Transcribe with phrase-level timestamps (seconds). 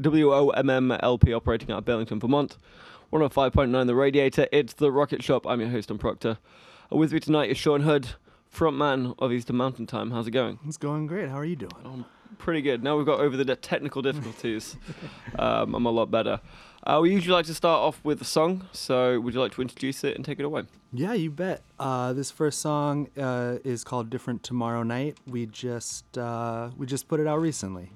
[0.00, 0.98] WOMM
[1.34, 2.56] operating out of Burlington, Vermont.
[3.12, 4.46] 105.9 The Radiator.
[4.50, 5.46] It's the Rocket Shop.
[5.46, 6.38] I'm your host, Tom Proctor.
[6.90, 8.10] Uh, with me tonight is Sean Hood,
[8.54, 10.10] frontman of Eastern Mountain Time.
[10.10, 10.58] How's it going?
[10.66, 11.28] It's going great.
[11.28, 11.72] How are you doing?
[11.84, 12.06] Um,
[12.38, 12.82] pretty good.
[12.82, 14.76] Now we've got over the de- technical difficulties.
[15.38, 16.40] um, I'm a lot better.
[16.82, 19.60] Uh, we usually like to start off with a song, so would you like to
[19.60, 20.62] introduce it and take it away?
[20.94, 21.62] Yeah, you bet.
[21.78, 27.06] Uh, this first song uh, is called "Different Tomorrow Night." We just uh, we just
[27.06, 27.92] put it out recently.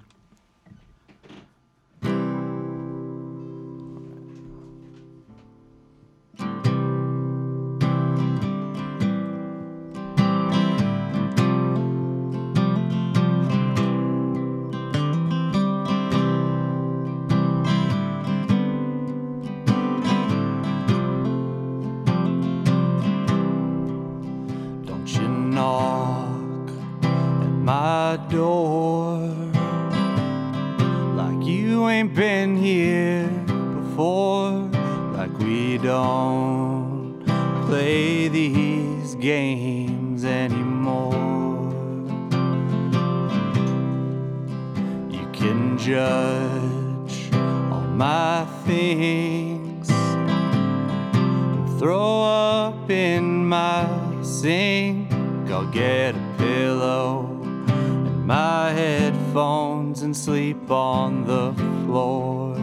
[53.55, 53.87] My
[54.23, 55.13] sink.
[55.55, 57.29] I'll get a pillow
[57.69, 61.53] and my headphones and sleep on the
[61.85, 62.57] floor.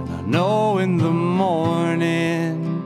[0.00, 2.82] And I know in the morning,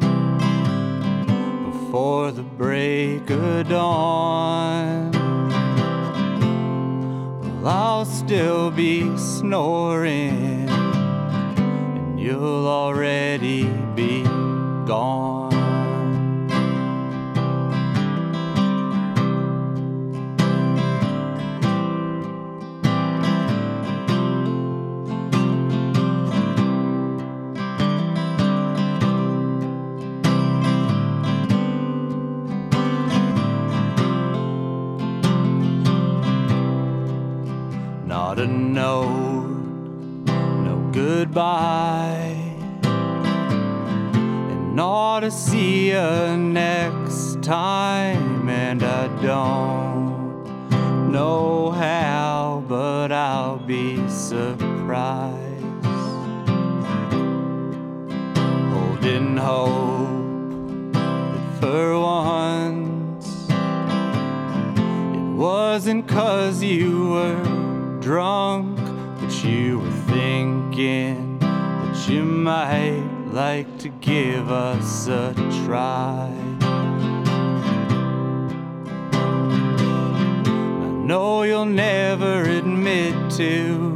[1.71, 5.13] before the break of dawn,
[7.63, 10.54] well, I'll still be snoring
[12.25, 13.65] you'll already
[13.95, 14.23] be
[14.87, 15.34] gone.
[41.25, 42.37] Goodbye,
[44.51, 48.47] and not to see you next time.
[48.51, 55.41] And I don't know how, but I'll be surprised.
[58.75, 63.49] Holding hope that for once
[65.15, 67.43] it wasn't cause you were
[68.01, 68.74] drunk,
[69.43, 73.03] you were thinking that you might
[73.33, 75.33] like to give us a
[75.65, 76.31] try.
[80.81, 83.95] I know you'll never admit to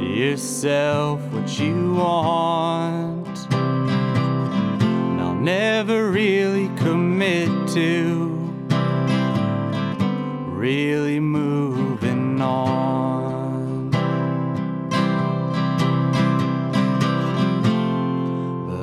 [0.00, 3.52] yourself what you want.
[3.52, 8.28] And I'll never really commit to
[10.54, 11.63] really moving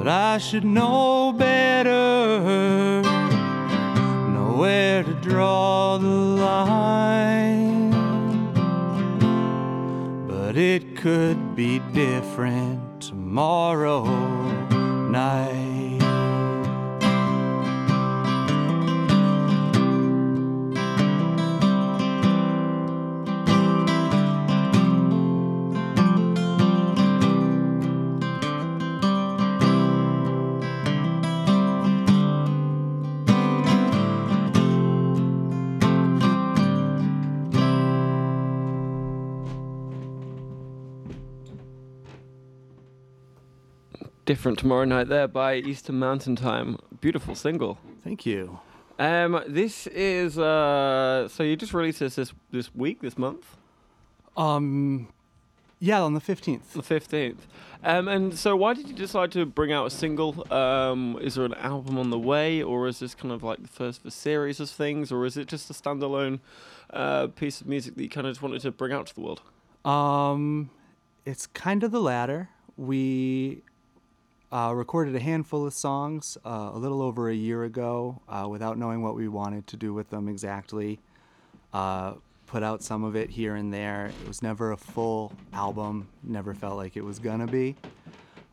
[0.03, 2.39] But I should know better,
[4.33, 7.91] know where to draw the line.
[10.27, 14.05] But it could be different tomorrow
[15.11, 15.50] night.
[44.31, 46.77] Different Tomorrow Night there by Eastern Mountain Time.
[47.01, 47.77] Beautiful single.
[48.01, 48.61] Thank you.
[48.97, 53.57] Um, this is uh, so you just released this this this week, this month.
[54.37, 55.09] Um,
[55.79, 56.71] Yeah, on the 15th.
[56.71, 57.45] The fifteenth.
[57.83, 60.49] Um, and so, why did you decide to bring out a single?
[60.49, 63.67] Um, is there an album on the way, or is this kind of like the
[63.67, 66.39] first of a series of things, or is it just a standalone
[66.91, 69.19] uh, piece of music that you kind of just wanted to bring out to the
[69.19, 69.41] world?
[69.83, 70.69] Um,
[71.25, 72.47] it's kind of the latter.
[72.77, 73.63] We
[74.51, 78.77] uh, recorded a handful of songs uh, a little over a year ago uh, without
[78.77, 80.99] knowing what we wanted to do with them exactly.
[81.73, 82.13] Uh,
[82.47, 84.07] put out some of it here and there.
[84.07, 87.77] It was never a full album, never felt like it was gonna be.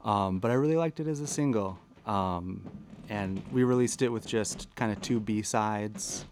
[0.05, 1.79] Um, but I really liked it as a single.
[2.07, 2.65] Um,
[3.09, 6.27] and we released it with just kind of two B sides.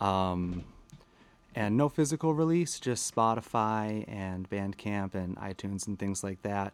[0.00, 0.64] Um,
[1.54, 6.72] and no physical release, just Spotify and Bandcamp and iTunes and things like that.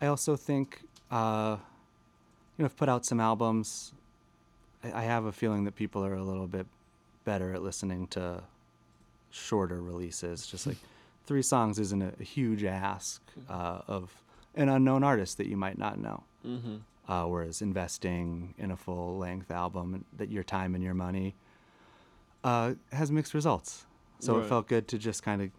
[0.00, 1.56] I also think, uh,
[2.56, 3.92] you know, I've put out some albums.
[4.84, 6.66] I, I have a feeling that people are a little bit
[7.24, 8.42] better at listening to
[9.30, 10.46] shorter releases.
[10.46, 10.76] Just like
[11.26, 14.22] three songs isn't a, a huge ask uh, of
[14.54, 16.22] an unknown artist that you might not know.
[16.46, 16.76] Mm-hmm.
[17.08, 21.34] Uh, whereas investing in a full length album that your time and your money
[22.44, 23.84] uh, has mixed results.
[24.20, 24.44] So Right.
[24.44, 25.50] it felt good to just kind of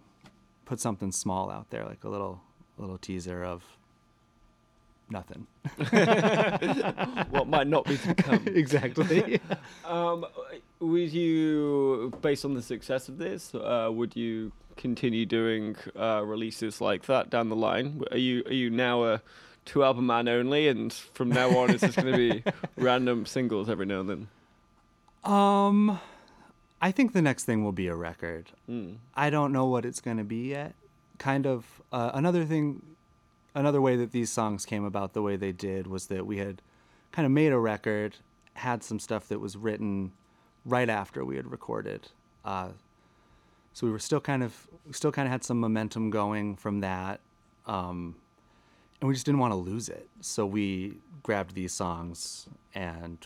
[0.66, 2.42] put something small out there, like a little
[2.78, 3.64] little teaser of
[5.12, 5.48] nothing.
[7.30, 8.44] what might not be to come.
[8.48, 9.40] exactly.
[9.86, 10.26] Um,
[10.80, 16.80] would you, based on the success of this, uh, would you continue doing uh, releases
[16.80, 18.02] like that down the line?
[18.10, 19.22] Are you are you now a
[19.66, 22.44] two album man only, and from now on it's just going to be
[22.78, 24.28] random singles every now and then?
[25.24, 26.00] um,
[26.82, 28.52] I think the next thing will be a record.
[28.70, 28.98] Mm.
[29.14, 30.74] I don't know what it's going to be yet.
[31.20, 32.82] Kind of uh, another thing,
[33.54, 36.62] another way that these songs came about the way they did was that we had
[37.12, 38.18] kind of made a record,
[38.54, 40.12] had some stuff that was written
[40.66, 42.10] right after we had recorded.
[42.46, 42.70] Uh,
[43.74, 47.22] so we were still kind of still kind of had some momentum going from that,
[47.66, 48.16] um,
[49.00, 50.10] and we just didn't want to lose it.
[50.20, 53.26] So we grabbed these songs and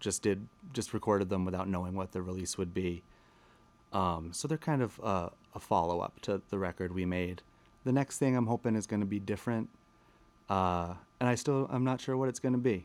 [0.00, 3.02] just did just recorded them without knowing what the release would be.
[3.92, 7.42] Um, so they're kind of uh, a follow up to the record we made.
[7.86, 9.70] The next thing I'm hoping is going to be different,
[10.50, 12.84] uh, and I still I'm not sure what it's going to be.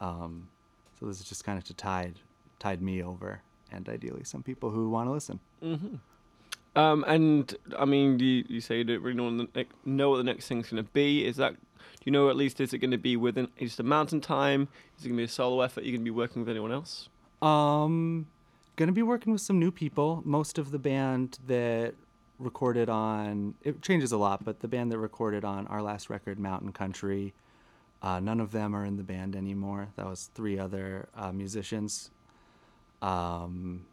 [0.00, 0.48] Um,
[1.00, 2.20] so this is just kind of to tide
[2.58, 3.40] tide me over,
[3.72, 5.40] and ideally some people who want to listen.
[6.76, 10.18] Um, and I mean, you, you say you don't really know, what the know what
[10.18, 11.24] the next thing's going to be.
[11.24, 13.84] Is that, do you know at least, is it going to be within just a
[13.84, 14.68] mountain time?
[14.98, 15.84] Is it going to be a solo effort?
[15.84, 17.08] Are you going to be working with anyone else?
[17.40, 18.26] Um,
[18.76, 20.22] gonna be working with some new people.
[20.24, 21.94] Most of the band that
[22.38, 26.38] recorded on it changes a lot, but the band that recorded on our last record,
[26.38, 27.32] Mountain Country,
[28.02, 29.88] uh, none of them are in the band anymore.
[29.96, 32.10] That was three other uh, musicians.
[33.00, 33.86] Um,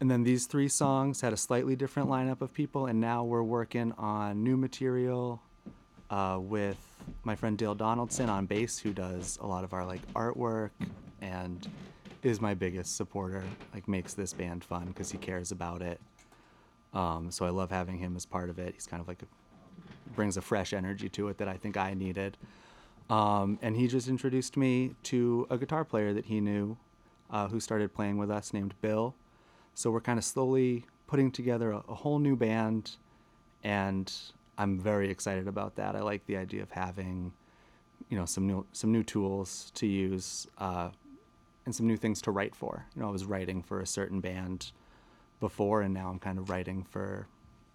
[0.00, 3.42] and then these three songs had a slightly different lineup of people, and now we're
[3.42, 5.42] working on new material
[6.08, 6.78] uh, with
[7.24, 10.70] my friend Dale Donaldson on bass, who does a lot of our like artwork
[11.20, 11.68] and
[12.22, 13.42] is my biggest supporter.
[13.74, 16.00] Like makes this band fun because he cares about it.
[16.92, 18.74] Um, so I love having him as part of it.
[18.74, 19.26] He's kind of like a,
[20.14, 22.36] brings a fresh energy to it that I think I needed.
[23.08, 26.76] Um, and he just introduced me to a guitar player that he knew,
[27.30, 29.14] uh, who started playing with us, named Bill.
[29.74, 32.96] So we're kind of slowly putting together a, a whole new band,
[33.64, 34.12] and
[34.58, 35.96] I'm very excited about that.
[35.96, 37.32] I like the idea of having,
[38.08, 40.90] you know, some new some new tools to use, uh,
[41.66, 42.86] and some new things to write for.
[42.94, 44.72] You know, I was writing for a certain band
[45.40, 47.26] before, and now I'm kind of writing for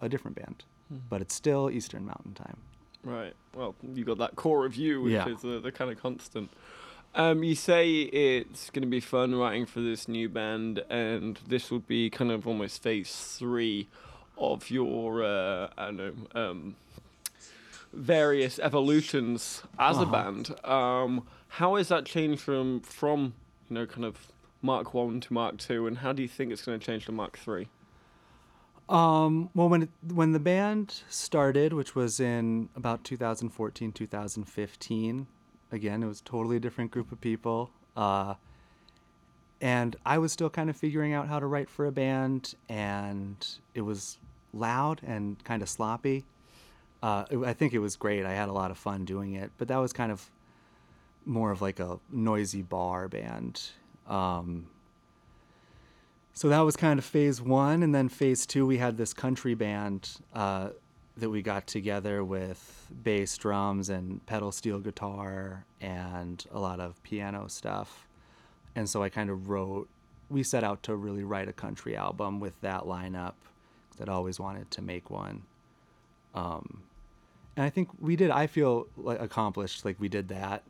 [0.02, 0.64] a different band,
[1.10, 2.58] but it's still Eastern Mountain Time.
[3.04, 3.34] Right.
[3.56, 5.28] Well, you got that core of you, which Yeah.
[5.28, 6.50] is the, the kind of constant.
[7.14, 11.72] Um, you say it's going to be fun writing for this new band, and this
[11.72, 13.88] would be kind of almost phase three
[14.38, 16.76] of your, uh, I don't know, um,
[17.94, 20.12] various evolutions as a Uh-huh.
[20.12, 20.56] band.
[20.66, 23.34] Um, how has that changed from from
[23.70, 24.28] you know kind of
[24.66, 27.12] Mark One to Mark Two, and how do you think it's going to change to
[27.12, 27.68] Mark Three?
[28.90, 35.28] Um, well, when it, when the band started, which was in about 2014, 2015,
[35.72, 37.72] again, it was totally a different group of people.
[37.98, 38.36] Uh,
[39.62, 43.48] and I was still kind of figuring out how to write for a band, and
[43.74, 44.20] it was
[44.54, 46.26] loud and kind of sloppy.
[47.02, 48.26] Uh, it- I think it was great.
[48.26, 50.30] I had a lot of fun doing it, but that was kind of
[51.26, 53.62] more of like a noisy bar band.
[54.08, 54.68] Um,
[56.34, 59.54] so that was kind of phase one, and then phase two, we had this country
[59.56, 60.70] band uh,
[61.18, 67.02] that we got together with bass, drums, and pedal steel guitar, and a lot of
[67.04, 68.06] piano stuff.
[68.76, 69.88] And so I kind of wrote.
[70.30, 73.36] We set out to really write a country album with that lineup.
[73.92, 75.44] 'cause I'd always wanted to make one.
[76.34, 76.84] Um,
[77.56, 78.30] and I think we did.
[78.30, 80.64] I feel like accomplished, like we did that.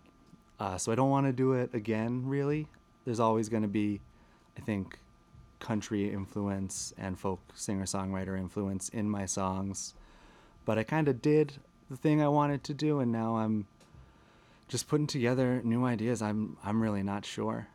[0.60, 2.28] Uh, so I don't want to do it again.
[2.28, 2.68] Really,
[3.06, 4.02] there's always going to be,
[4.58, 5.00] I think,
[5.60, 9.94] country influence and folk singer songwriter influence in my songs,
[10.66, 11.54] but I kind of did
[11.90, 13.68] the thing I wanted to do, and now I'm
[14.68, 16.22] just putting together new ideas.
[16.22, 17.68] I'm I'm really not sure.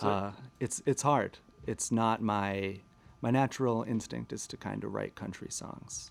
[0.00, 1.38] Uh, it's it's hard.
[1.66, 2.80] It's not my
[3.20, 6.10] my natural instinct is to kind of write country songs,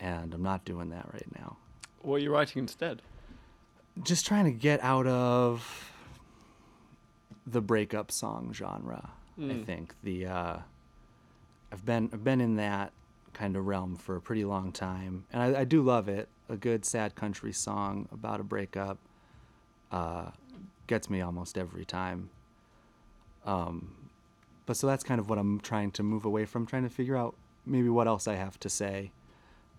[0.00, 1.56] and I'm not doing that right now.
[2.02, 3.02] What are you writing instead?
[4.02, 5.91] Just trying to get out of
[7.46, 9.10] the breakup song genre.
[9.38, 9.64] I Mm.
[9.64, 10.56] think the uh,
[11.72, 12.92] I've been I've been in that
[13.32, 16.28] kind of realm for a pretty long time, and I, I do love it.
[16.50, 18.98] A good sad country song about a breakup
[19.90, 20.30] uh,
[20.86, 22.28] gets me almost every time.
[23.46, 23.94] Um,
[24.66, 27.16] but so that's kind of what I'm trying to move away from, trying to figure
[27.16, 27.34] out
[27.66, 29.10] maybe what else I have to say,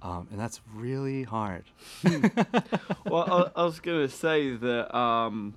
[0.01, 1.65] um, and that's really hard.
[3.05, 5.53] well, I, I was going to say that um,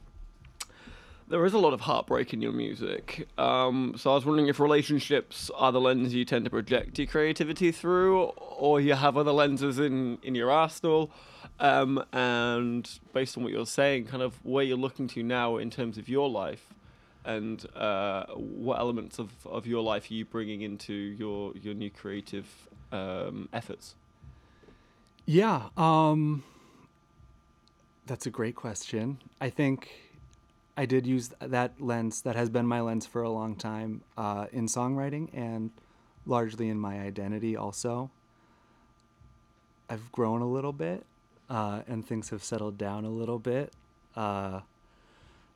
[1.28, 3.28] there is a lot of heartbreak in your music.
[3.36, 7.08] Um, so I was wondering if relationships are the lens you tend to project your
[7.08, 11.10] creativity through, or you have other lenses in, in your arsenal.
[11.58, 15.70] Um, and based on what you're saying, kind of where you're looking to now in
[15.70, 16.74] terms of your life,
[17.24, 21.90] and uh, what elements of, of your life are you bringing into your, your new
[21.90, 22.46] creative
[22.92, 23.96] um, efforts?
[25.24, 26.44] Yeah, um,
[28.06, 29.18] that's a great question.
[29.40, 30.05] I think
[30.76, 32.22] I did use that lens.
[32.22, 35.70] That has been my lens for a long time uh, in songwriting and
[36.26, 37.56] largely in my identity.
[37.56, 38.10] Also,
[39.88, 41.06] I've grown a little bit,
[41.48, 43.72] uh, and things have settled down a little bit.
[44.14, 44.60] Uh,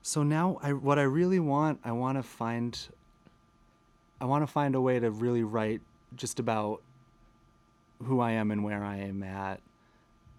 [0.02, 2.78] so now, I what I really want, I want to find.
[4.22, 5.80] I want to find a way to really write
[6.14, 6.82] just about
[8.04, 9.60] who I am and where I am at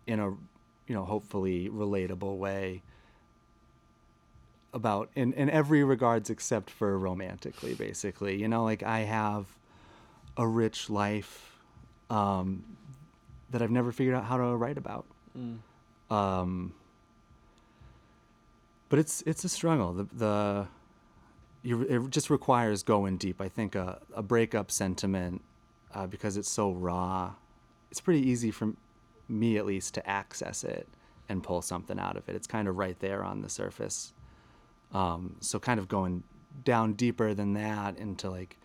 [0.08, 0.30] in a
[0.88, 2.82] you know hopefully relatable way
[4.74, 8.40] about in in every regards except for romantically basically.
[8.40, 9.46] You know like I have
[10.38, 11.58] a rich life
[12.10, 12.64] um,
[13.50, 15.06] that I've never figured out how to write about.
[16.10, 16.74] Um,
[18.90, 19.94] but it's it's a struggle.
[19.94, 20.68] The the
[21.64, 23.40] you, it just requires going deep.
[23.40, 25.42] I think a, a breakup sentiment
[25.94, 27.34] uh, because it's so raw
[27.92, 28.74] it's pretty easy for
[29.28, 30.88] me at least to access it
[31.30, 32.36] and pull something out of it.
[32.36, 34.14] It's kind of right there on the surface.
[34.94, 36.24] Um, so kind of going
[36.64, 38.58] down deeper than that into like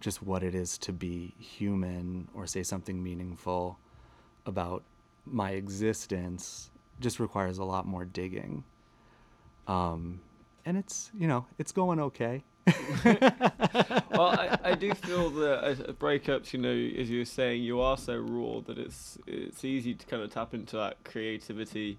[0.00, 3.78] just what it is to be human or say something meaningful
[4.44, 4.84] about
[5.24, 6.70] my existence
[7.00, 8.64] just requires a lot more digging.
[9.66, 10.20] Um,
[10.64, 12.44] and it's you know it's going okay.
[13.04, 17.62] well, I, I do feel that as as breakups, you know, as you were saying,
[17.62, 21.98] you are so raw that it's it's easy to kind of tap into that creativity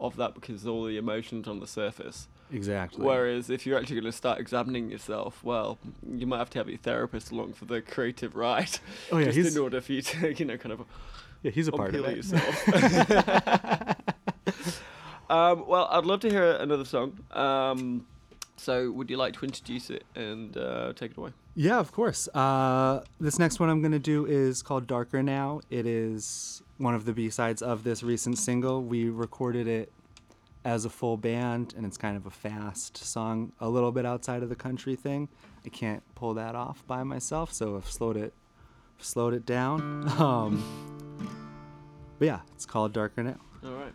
[0.00, 2.28] of that because all the emotions on the surface.
[2.52, 3.04] Exactly.
[3.04, 5.78] Whereas if you're actually going to start examining yourself, well,
[6.10, 8.78] you might have to have your therapist along for the creative ride.
[9.12, 10.84] Oh, yeah, just he's- in order for you to, you know, kind of
[11.42, 12.16] yeah, he's a part of it.
[12.16, 12.68] yourself.
[15.30, 17.18] um, well, I'd love to hear another song.
[17.32, 18.06] Um,
[18.56, 21.30] so, would you like to introduce it and uh, take it away?
[21.54, 22.28] Yeah, of course.
[22.34, 25.60] Uh, this next one I'm going to do is called Darker Now.
[25.70, 28.82] It is one of the B sides of this recent single.
[28.82, 29.92] We recorded it
[30.68, 34.42] as a full band, and it's kind of a fast song, a little bit outside
[34.42, 35.26] of the country thing.
[35.64, 38.34] I can't pull that off by myself, so I've slowed it,
[38.98, 40.06] slowed it down.
[40.18, 40.62] Um,
[42.18, 43.36] but yeah, it's called Darker Now.
[43.64, 43.92] All right.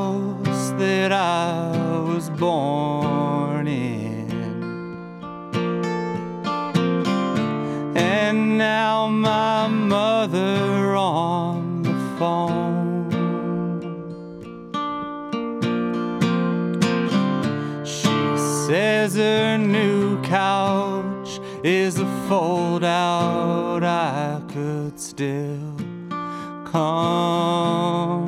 [0.00, 1.72] House that I
[2.08, 4.30] was born in,
[7.96, 13.10] and now my mother on the phone.
[17.84, 18.18] She
[18.66, 23.82] says her new couch is a fold out.
[23.84, 25.76] I could still
[26.64, 28.19] come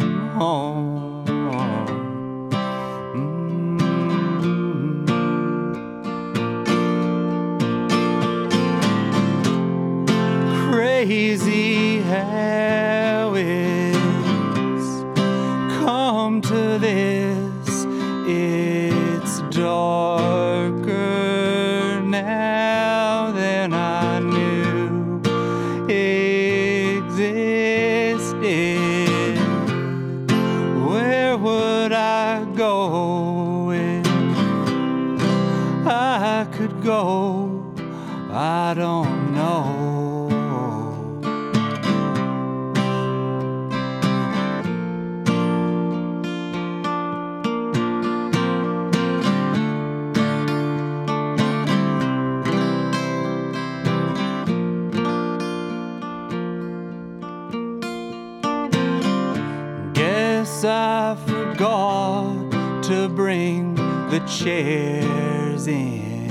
[64.26, 66.31] chairs in.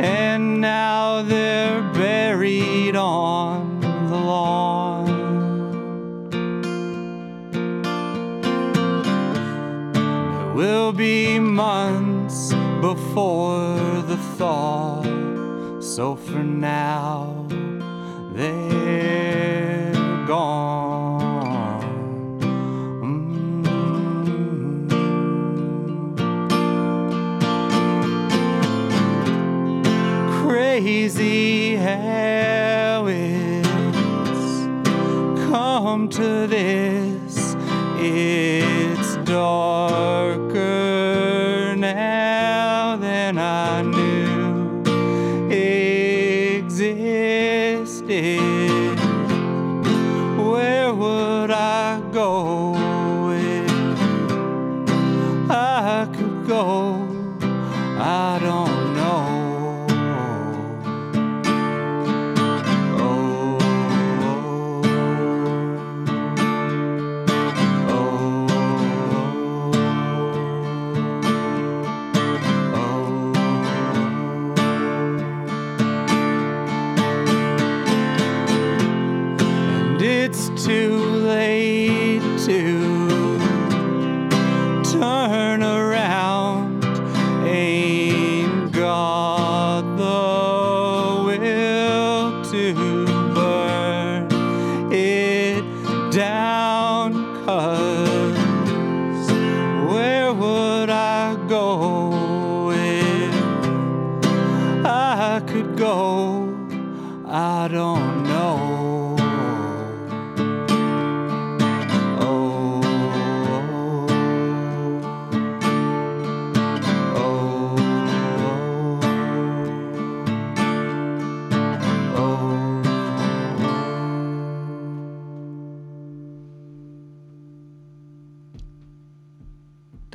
[0.00, 5.08] And now they're buried on the lawn.
[9.94, 15.02] It will be months before the thaw.
[15.80, 17.46] So for now,
[18.34, 19.92] they're
[20.26, 20.95] gone.
[36.08, 36.75] To this.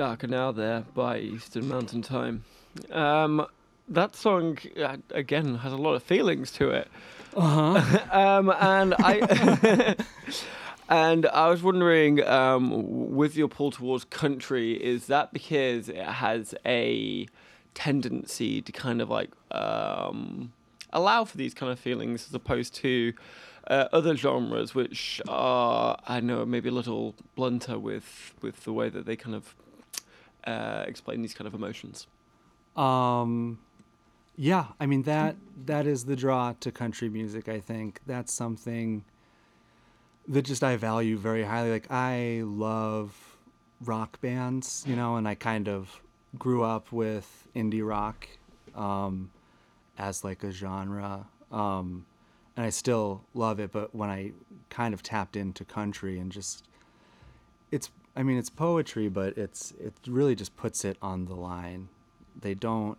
[0.02, 2.44] Darker Now there by Eastern Mountain Time.
[2.90, 3.46] Um,
[3.88, 6.88] that song, uh, again, has a lot of feelings to it.
[7.36, 8.00] Uh-huh.
[8.12, 9.96] um, and I.
[10.90, 16.54] And I was wondering, um, with your pull towards country, is that because it has
[16.66, 17.28] a
[17.74, 20.52] tendency to kind of like um,
[20.92, 23.14] allow for these kind of feelings as opposed to
[23.68, 28.90] uh, other genres, which are, I know, maybe a little blunter with with the way
[28.90, 29.56] that they kind of
[30.46, 32.08] uh, explain these kind of emotions.
[32.76, 33.60] Um,
[34.36, 37.50] yeah, I mean that that is the draw to country music.
[37.50, 39.04] I think that's something
[40.28, 41.72] that just I value very highly.
[41.72, 43.38] Like I love
[43.84, 46.02] rock bands, you know, and I kind of
[46.38, 48.28] grew up with indie rock
[48.76, 49.32] um,
[49.98, 52.06] as like a genre, um,
[52.56, 53.72] and I still love it.
[53.72, 54.32] But when I
[54.70, 56.64] kind of tapped into country and just
[57.72, 61.90] it's I mean it's poetry, but it's it really just puts it on the line.
[62.40, 62.98] They don't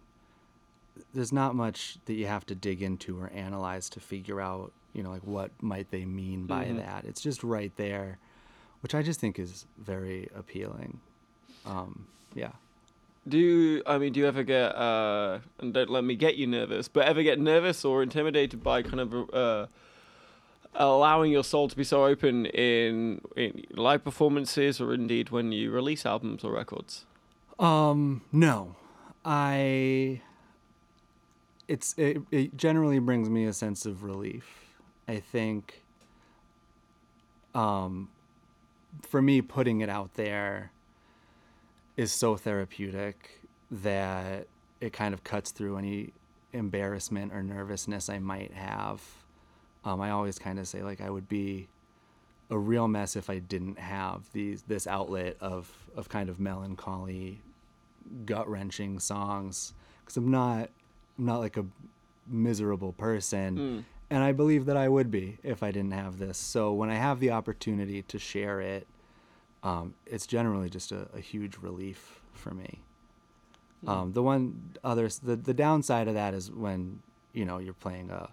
[1.14, 5.02] there's not much that you have to dig into or analyze to figure out, you
[5.02, 6.76] know, like what might they mean by Mhm.
[6.78, 7.04] that.
[7.04, 8.18] It's just right there,
[8.80, 11.00] which I just think is very appealing.
[11.64, 12.52] Um, yeah.
[13.26, 16.46] Do you, I mean, do you ever get, uh, and don't let me get you
[16.46, 19.66] nervous, but ever get nervous or intimidated by kind of uh,
[20.74, 25.70] allowing your soul to be so open in, in live performances or indeed when you
[25.70, 27.04] release albums or records?
[27.58, 28.76] Um, no,
[29.24, 30.20] I.
[31.68, 34.74] It's it, it generally brings me a sense of relief.
[35.06, 35.82] I think.
[37.54, 38.08] Um,
[39.02, 40.72] for me, putting it out there
[41.96, 44.46] is so therapeutic that
[44.80, 46.12] it kind of cuts through any
[46.52, 49.02] embarrassment or nervousness I might have.
[49.84, 51.68] Um, I always kind of say like I would be
[52.50, 57.40] a real mess if I didn't have these this outlet of of kind of melancholy,
[58.26, 60.70] gut wrenching songs because I'm not
[61.18, 61.64] I'm not like a
[62.26, 66.38] miserable person, and I believe that I would be if I didn't have this.
[66.38, 68.86] So when I have the opportunity to share it,
[69.62, 72.80] um, it's generally just a, a huge relief for me.
[73.86, 77.00] Um, the one other the the downside of that is when
[77.32, 78.30] you know you're playing a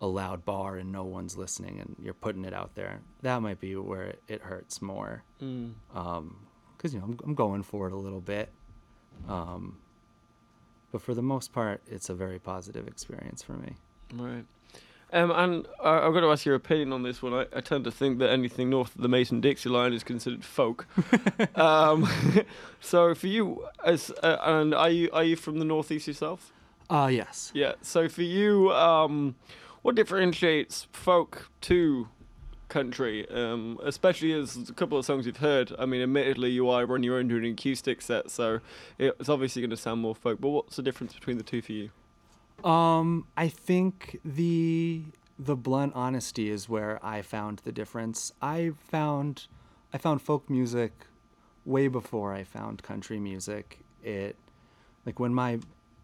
[0.00, 3.00] a loud bar and no one's listening and you're putting it out there.
[3.22, 5.24] That might be where it, hurts more.
[5.42, 5.72] Mm.
[5.94, 6.36] Um
[6.84, 8.50] you know I'm, I'm going for it a little bit.
[9.28, 9.78] Um,
[10.92, 13.74] but for the most part, it's a very positive experience for me.
[14.14, 14.44] Right.
[15.12, 17.32] Um, and I, I've got to ask your opinion on this one.
[17.32, 20.44] I, I tend to think that anything north of the Mason Dixie line is considered
[20.44, 20.86] folk.
[21.56, 22.08] um,
[22.80, 26.52] so for you, as uh, and are you are you from the northeast yourself?
[26.90, 27.50] Uh, yes.
[27.54, 27.72] Yeah.
[27.82, 29.34] So for you, um,
[29.82, 32.08] what differentiates folk to
[32.68, 33.28] country?
[33.30, 35.72] Um, especially as a couple of songs you've heard.
[35.78, 38.60] I mean, admittedly, you are on your own doing an acoustic set, so
[38.98, 40.40] it's obviously going to sound more folk.
[40.40, 41.90] But what's the difference between the two for you?
[42.64, 45.04] Um, I think the
[45.38, 48.32] the blunt honesty is where I found the difference.
[48.42, 49.46] I found
[49.92, 50.92] I found folk music
[51.64, 53.78] way before I found country music.
[54.02, 54.36] It
[55.06, 55.60] like when my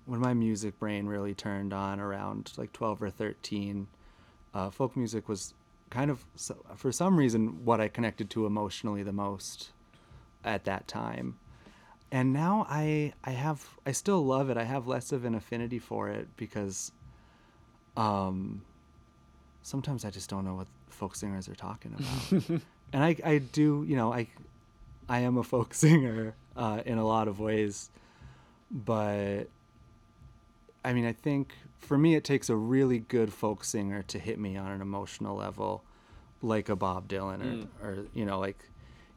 [0.07, 3.87] when my music brain really turned on around like 12 or 13,
[4.53, 5.55] uh, folk music was
[5.91, 9.71] kind of so- for some reason what I connected to emotionally the most
[10.45, 11.39] at that time
[12.13, 14.57] and now I I have I still love it.
[14.57, 16.93] I have less of an affinity for it because
[17.97, 18.63] um
[19.63, 22.61] sometimes I just don't know what folk singers are talking about.
[22.93, 24.29] and I I do, you know, I
[25.09, 27.91] I am a folk singer uh in a lot of ways,
[28.71, 29.49] but
[30.85, 34.39] I mean, I think for me it takes a really good folk singer to hit
[34.39, 35.83] me on an emotional level
[36.43, 37.67] like a Bob Dylan or, Mm.
[37.83, 38.59] or you know, like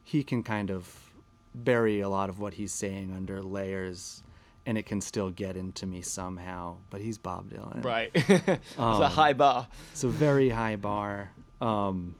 [0.04, 1.10] he can kind of
[1.54, 4.22] bury a lot of what he's saying under layers
[4.66, 8.10] and it can still get into me somehow but he's bob dylan Right.
[8.14, 9.66] it's a Um, high bar.
[9.92, 12.14] it's a very high bar um,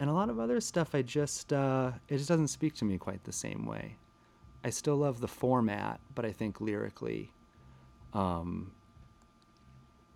[0.00, 2.98] and a lot of other stuff i just uh, it just doesn't speak to me
[2.98, 3.96] quite the same way
[4.64, 7.32] i still love the format but i think lyrically
[8.14, 8.70] um,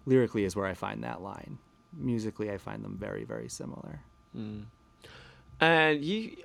[0.06, 1.58] lyrically is where i find that line
[1.92, 4.00] musically i find them very very similar
[5.60, 6.36] And you,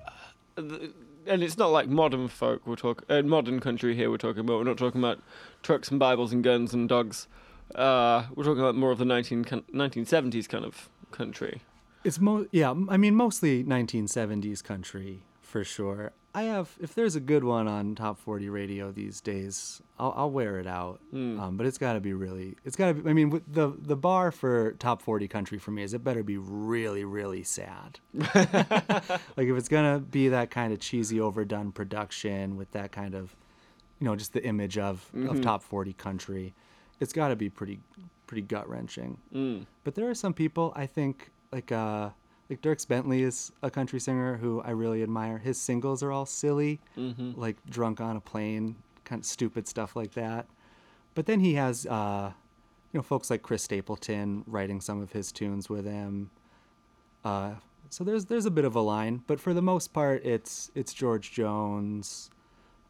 [0.57, 0.91] uh, th-
[1.27, 2.65] and it's not like modern folk.
[2.65, 4.09] We're talking uh, modern country here.
[4.09, 4.59] We're talking about.
[4.59, 5.19] We're not talking about
[5.61, 7.27] trucks and Bibles and guns and dogs.
[7.75, 11.61] Uh, we're talking about more of the 19, 1970s kind of country.
[12.05, 16.13] It's mo yeah, I mean mostly 1970s country for sure.
[16.33, 20.31] I have if there's a good one on top 40 radio these days, I'll, I'll
[20.31, 21.01] wear it out.
[21.39, 23.95] Um, but it's got to be really it's got to be I mean the the
[23.95, 27.99] bar for top 40 country for me is it better be really really sad.
[28.13, 33.13] like if it's going to be that kind of cheesy overdone production with that kind
[33.13, 33.35] of
[33.99, 36.53] you know just the image of of top 40 country,
[36.99, 37.79] it's got to be pretty
[38.27, 39.17] pretty gut-wrenching.
[39.33, 39.65] Mm.
[39.83, 42.11] But there are some people I think like uh
[42.51, 45.39] like Dierks Bentley is a country singer who I really admire.
[45.39, 47.39] His singles are all silly, Mm-hmm.
[47.39, 50.45] like drunk on a plane, kind of stupid stuff like that.
[51.15, 52.31] But then he has uh
[52.93, 56.29] you know folks like Chris Stapleton writing some of his tunes with him.
[57.23, 57.53] Uh
[57.89, 60.93] so there's there's a bit of a line, but for the most part it's it's
[60.93, 62.29] George Jones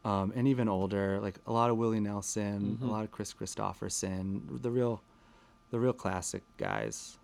[0.04, 4.62] um, and even older, like a lot of Willie Nelson, a lot of Kris Kristofferson,
[4.62, 5.04] the real
[5.70, 7.18] the real classic guys.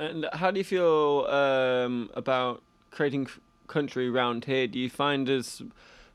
[0.00, 3.28] And how do you feel um, about creating
[3.66, 4.66] country around here?
[4.66, 5.60] Do you find as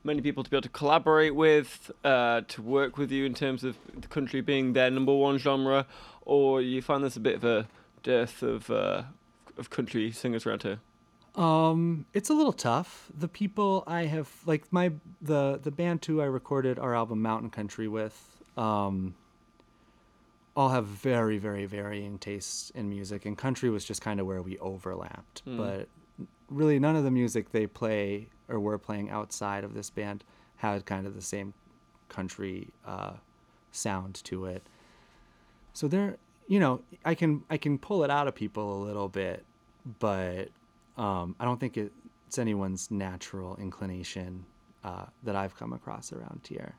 [0.02, 3.62] many people to be able to collaborate with, uh, to work with you in terms
[3.62, 5.86] of the country being their number one genre,
[6.22, 7.68] or you find there's a bit of a
[8.02, 9.02] dearth of uh,
[9.56, 10.80] of country singers around here?
[11.36, 13.06] Um, it's a little tough.
[13.16, 14.90] The people I have, like my
[15.22, 19.14] the the band who I recorded our album Mountain Country with, um,
[20.56, 24.42] all have very very varying tastes in music, and country was just kind of where
[24.42, 25.42] we overlapped.
[25.56, 25.88] But
[26.50, 30.24] really, none of the music they play or we're playing outside of this band
[30.56, 31.52] had kind of the same
[32.08, 33.12] country uh,
[33.72, 34.62] sound to it.
[35.72, 36.16] So there,
[36.48, 39.44] you know, I can I can pull it out of people a little bit,
[39.98, 40.48] but
[40.96, 44.46] um, I don't think it's anyone's natural inclination
[44.84, 46.74] uh, that I've come across around here.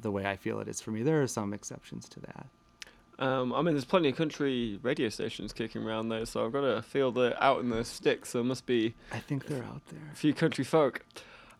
[0.00, 1.02] The way I feel it is for me.
[1.02, 2.46] There are some exceptions to that.
[3.18, 6.60] Um, I mean, there's plenty of country radio stations kicking around there, so I've got
[6.60, 8.32] to feel that out in the sticks.
[8.32, 10.00] There must be I think they're out there.
[10.12, 11.04] a few country folk.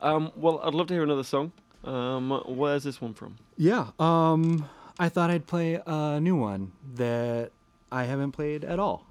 [0.00, 1.50] Um, well, I'd love to hear another song.
[1.84, 3.36] Um, where's this one from?
[3.56, 3.88] Yeah.
[3.98, 4.68] Um,
[5.00, 7.50] I thought I'd play a new one that
[7.90, 9.04] I haven't played at all.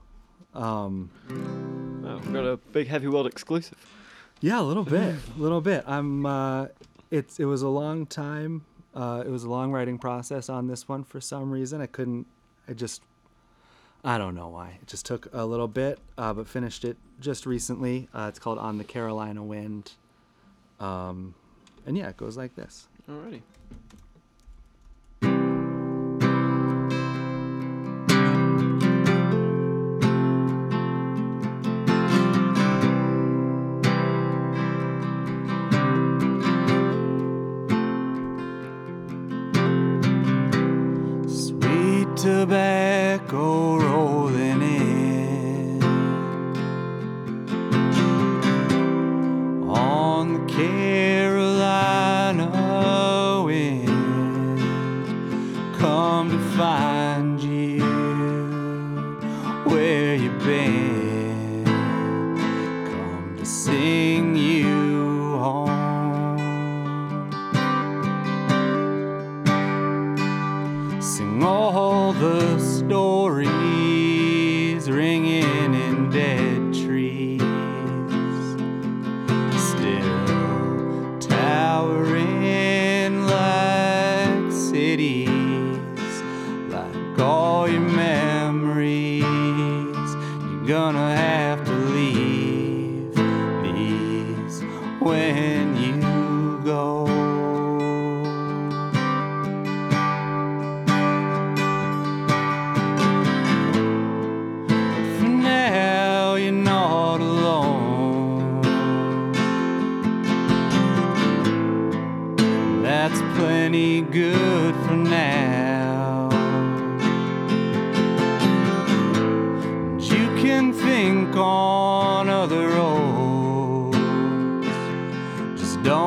[0.54, 1.10] Um,
[2.10, 3.78] Oh, we've got a big heavy world exclusive.
[4.40, 5.84] yeah, a little bit, a little bit.
[5.86, 6.26] I'm.
[6.26, 6.68] Uh,
[7.12, 7.38] it's.
[7.40, 8.66] It was a long time.
[8.96, 11.82] Uh, it was a long writing process on this one for some reason.
[11.82, 12.26] I couldn't.
[12.68, 13.02] I just.
[14.04, 14.78] I don't know why.
[14.82, 18.08] It just took a little bit, uh, but finished it just recently.
[18.14, 19.94] Uh, it's called "On the Carolina Wind."
[20.80, 21.34] Um,
[21.86, 22.88] and yeah, it goes like this.
[23.10, 23.42] Alrighty.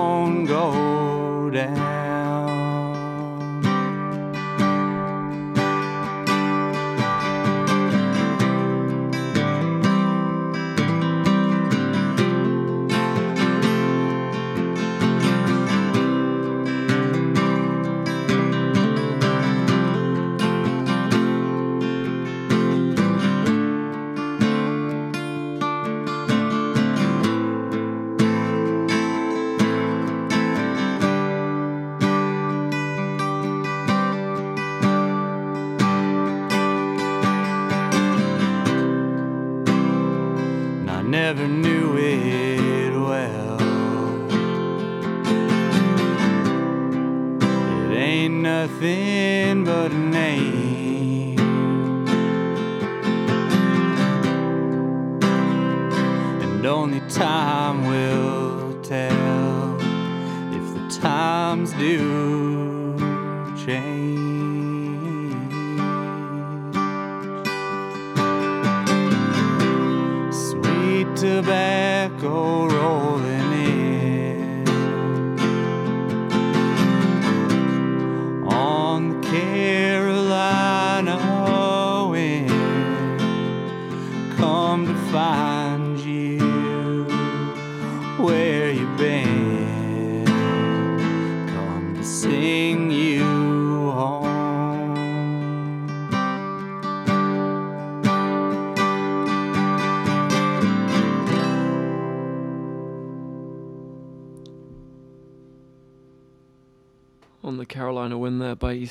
[0.01, 2.10] Don't go down.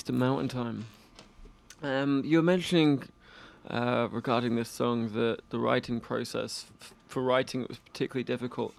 [0.10, 0.86] Eastern Mountain Time.
[1.84, 3.04] Um, you were mentioning
[3.70, 8.74] uh, regarding this song that the writing process f- for writing it was particularly difficult.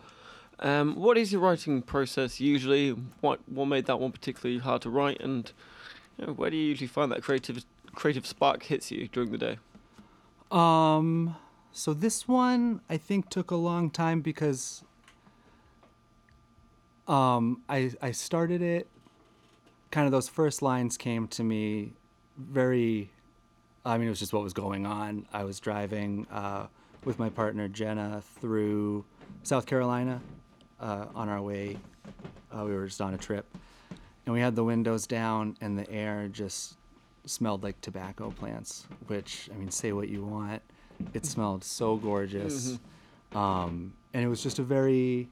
[0.59, 2.91] Um, what is your writing process usually?
[3.21, 5.53] What what made that one particularly hard to write, and
[6.19, 7.65] you know, where do you usually find that creative
[7.95, 9.59] creative spark hits you during the day?
[10.51, 11.37] Um,
[11.71, 14.83] so this one I think took a long time because
[17.07, 18.87] Um, I I started it.
[19.91, 21.95] Kind of those first lines came to me
[22.39, 23.11] very.
[23.85, 25.27] I mean, it was just what was going on.
[25.33, 26.67] I was driving uh,
[27.05, 29.05] with my partner Jenna through
[29.43, 30.21] South Carolina
[30.81, 31.79] uh, on our way.
[32.53, 33.47] Uh, we were just on a trip,
[34.27, 36.77] and we had the windows down, and the air just
[37.25, 38.87] smelled like tobacco plants.
[39.09, 40.63] Which I mean, say what you want,
[41.15, 42.79] it smelled so gorgeous,
[43.33, 45.29] um, and it was just a very.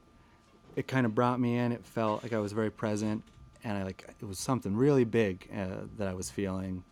[0.75, 1.71] It kind of brought me in.
[1.71, 3.23] It felt like I was very present,
[3.63, 6.83] and I like it was something really big uh, that I was feeling.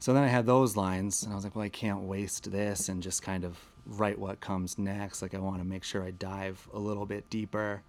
[0.00, 2.88] So then I had those lines, and I was like, well, I can't waste this
[2.88, 5.22] and just kind of write what comes next.
[5.22, 7.82] Like, I want to make sure I dive a little bit deeper.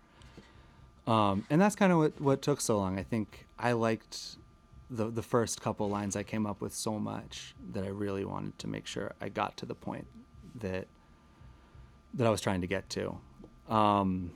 [1.06, 2.98] Um, and that's kind of what, what took so long.
[2.98, 4.38] I think I liked
[4.90, 8.58] the, the first couple lines I came up with so much that I really wanted
[8.60, 10.08] to make sure I got to the point
[10.56, 10.88] that
[12.16, 13.18] that I was trying to get to.
[13.70, 14.32] Um,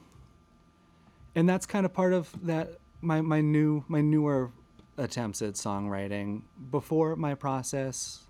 [1.33, 4.51] and that's kind of part of that my, my new my newer
[4.97, 8.27] attempts at songwriting before my process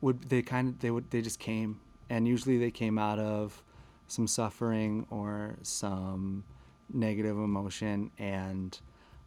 [0.00, 1.80] would they kind of they would they just came.
[2.08, 3.62] And usually they came out of
[4.06, 6.44] some suffering or some
[6.92, 8.78] negative emotion and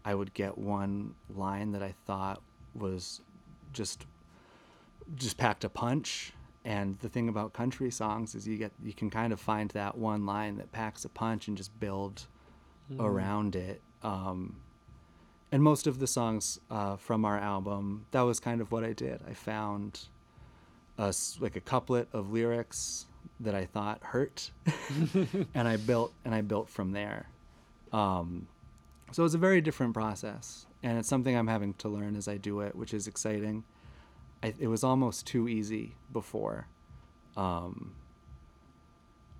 [0.05, 2.41] I would get one line that I thought
[2.73, 3.21] was
[3.73, 4.05] just
[5.15, 6.33] just packed a punch.
[6.65, 9.97] And the thing about country songs is you get you can kind of find that
[9.97, 12.27] one line that packs a punch and just build
[12.99, 13.81] around it.
[14.03, 14.55] Um,
[15.51, 18.93] and most of the songs uh, from our album that was kind of what i
[18.93, 19.19] did.
[19.27, 20.01] I found
[20.97, 23.05] a, like a couplet of lyrics
[23.39, 24.51] that i thought hurt
[25.53, 27.27] and i built and i built from there.
[27.91, 28.47] Um,
[29.11, 32.37] so it's a very different process and it's something i'm having to learn as i
[32.37, 33.63] do it which is exciting.
[34.41, 36.67] I, it was almost too easy before.
[37.35, 37.93] Um,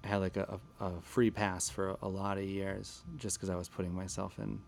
[0.04, 3.56] I had like a, a free pass for a lot of years just because I
[3.56, 4.60] was putting myself in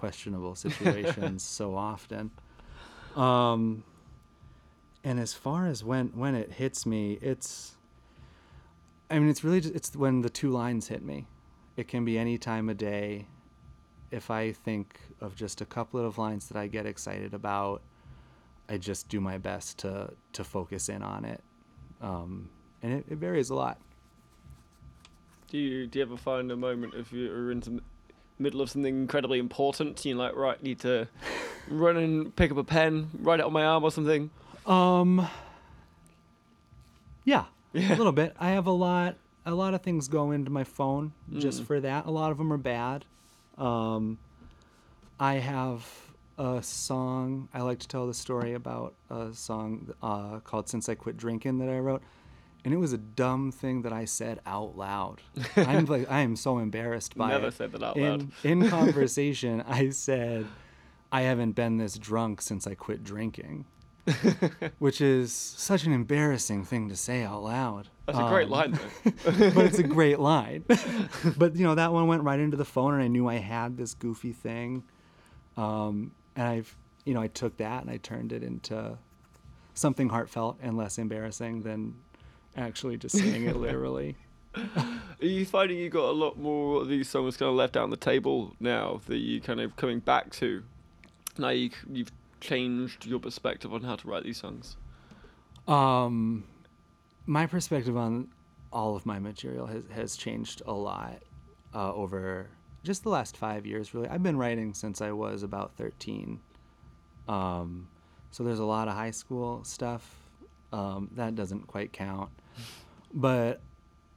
[0.00, 2.30] questionable situations so often.
[3.14, 3.84] Um,
[5.04, 7.76] and as far as when when it hits me, it's
[9.10, 11.26] I mean it's really just, it's when the two lines hit me.
[11.76, 13.26] It can be any time of day.
[14.10, 17.82] If I think of just a couple of lines that I get excited about,
[18.68, 21.42] I just do my best to to focus in on it.
[22.00, 22.48] Um,
[22.82, 23.76] and it, it varies a lot.
[25.48, 27.80] Do you do you ever find a moment if you're in the
[28.40, 31.06] middle of something incredibly important, you're like, right, need to
[31.68, 34.30] run and pick up a pen, write it on my arm or something?
[34.66, 35.28] Um.
[37.24, 37.94] Yeah, Yeah.
[37.94, 38.34] a little bit.
[38.40, 39.16] I have a lot.
[39.46, 41.66] A lot of things go into my phone just Mm.
[41.66, 42.06] for that.
[42.06, 43.04] A lot of them are bad.
[43.56, 44.18] Um,
[45.18, 45.86] I have
[46.38, 47.48] a song.
[47.54, 51.58] I like to tell the story about a song uh, called "Since I Quit Drinking"
[51.58, 52.02] that I wrote,
[52.64, 55.20] and it was a dumb thing that I said out loud.
[55.56, 57.32] I'm like, I am so embarrassed by it.
[57.32, 57.54] Never it.
[57.54, 58.28] said that out in, loud.
[58.44, 60.46] in conversation, I said,
[61.12, 63.66] "I haven't been this drunk since I quit drinking."
[64.78, 67.88] which is such an embarrassing thing to say out loud.
[68.06, 69.10] That's a great Um, line, though.
[69.54, 70.64] but it's a great line.
[71.36, 73.76] but you know that one went right into the phone, and I knew I had
[73.76, 74.82] this goofy thing,
[75.56, 78.98] um, and I've you know I took that and I turned it into
[79.74, 81.94] something heartfelt and less embarrassing than
[82.56, 84.16] actually just saying it literally.
[84.54, 87.84] Are you finding you got a lot more of these songs kind of left out
[87.84, 90.62] on the table now that you kind of coming back to?
[91.38, 92.10] Now you, you've
[92.40, 94.76] changed your perspective on how to write these songs.
[95.68, 96.44] Um,
[97.26, 98.28] my perspective on
[98.72, 101.22] all of my material has, has changed a lot
[101.74, 102.48] uh, over
[102.82, 104.08] just the last five years, really.
[104.08, 106.40] I've been writing since I was about 13.
[107.28, 107.88] Um,
[108.30, 110.16] so there's a lot of high school stuff.
[110.72, 112.30] Um, that doesn't quite count.
[113.12, 113.60] But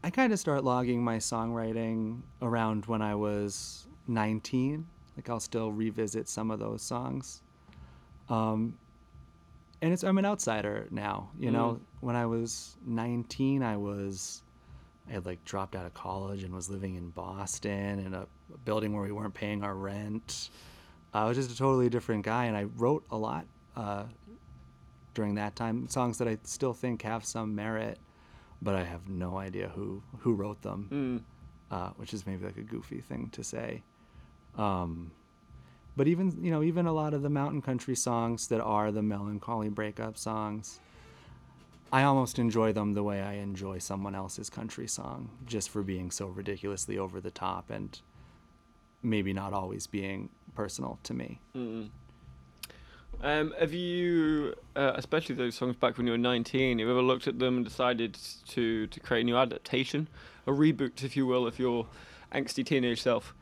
[0.03, 4.86] I kind of start logging my songwriting around when I was 19.
[5.15, 7.41] Like I'll still revisit some of those songs.
[8.29, 8.77] Um,
[9.82, 11.29] and it's I'm an outsider now.
[11.38, 14.43] You know, when I was 19, I was
[15.10, 18.58] I had like dropped out of college and was living in Boston in a, a
[18.65, 20.49] building where we weren't paying our rent.
[21.13, 24.06] I was just a totally different guy, and I wrote a lot uh,
[25.13, 25.88] during that time.
[25.88, 27.99] Songs that I still think have some merit,
[28.63, 31.19] but I have no idea who who wrote them, Mm.
[31.76, 33.84] uh, which is maybe like a goofy thing to say.
[34.57, 35.11] Um,
[35.97, 39.01] but even you know even a lot of the mountain country songs that are the
[39.03, 40.80] melancholy breakup songs
[41.91, 46.09] i almost enjoy them the way i enjoy someone else's country song just for being
[46.09, 47.99] so ridiculously over the top and
[49.03, 51.89] maybe not always being personal to me Mm.
[53.24, 57.01] Um, have you, uh, especially those songs back when you were 19, have you ever
[57.01, 58.17] looked at them and decided
[58.49, 60.09] to, to create a new adaptation,
[60.45, 61.88] a reboot, if you will, of your
[62.34, 63.34] angsty teenage self?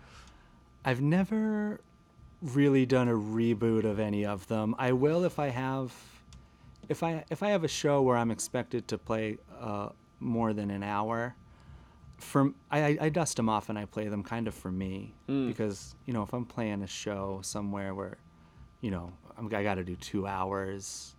[0.85, 1.81] I've never
[2.43, 4.75] really done a reboot of any of them.
[4.77, 5.91] I will if I have
[6.89, 10.69] if I if I have a show where I'm expected to play uh, more than
[10.71, 11.35] an hour.
[12.17, 15.13] From I, I- I dust them off and I play them kind of for me
[15.47, 18.17] because you know if I'm playing a show somewhere where
[18.81, 21.15] you know I'm, I got to do two hours,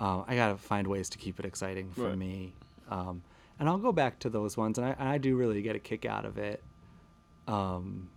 [0.00, 2.18] um, I got to find ways to keep it exciting for Right.
[2.18, 2.52] me.
[2.90, 3.22] Um,
[3.58, 5.80] and I'll go back to those ones, and I, and I do really get a
[5.80, 6.62] kick out of it.
[7.48, 8.08] Um,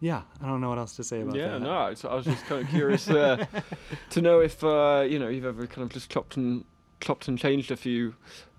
[0.00, 1.52] yeah, I don't know what else to say about Yeah, that.
[1.54, 3.46] Yeah, no, I was, I was just kind of curious uh,
[4.10, 6.64] to know if uh, you know you've ever kind of just chopped and
[7.00, 8.14] chopped and changed a few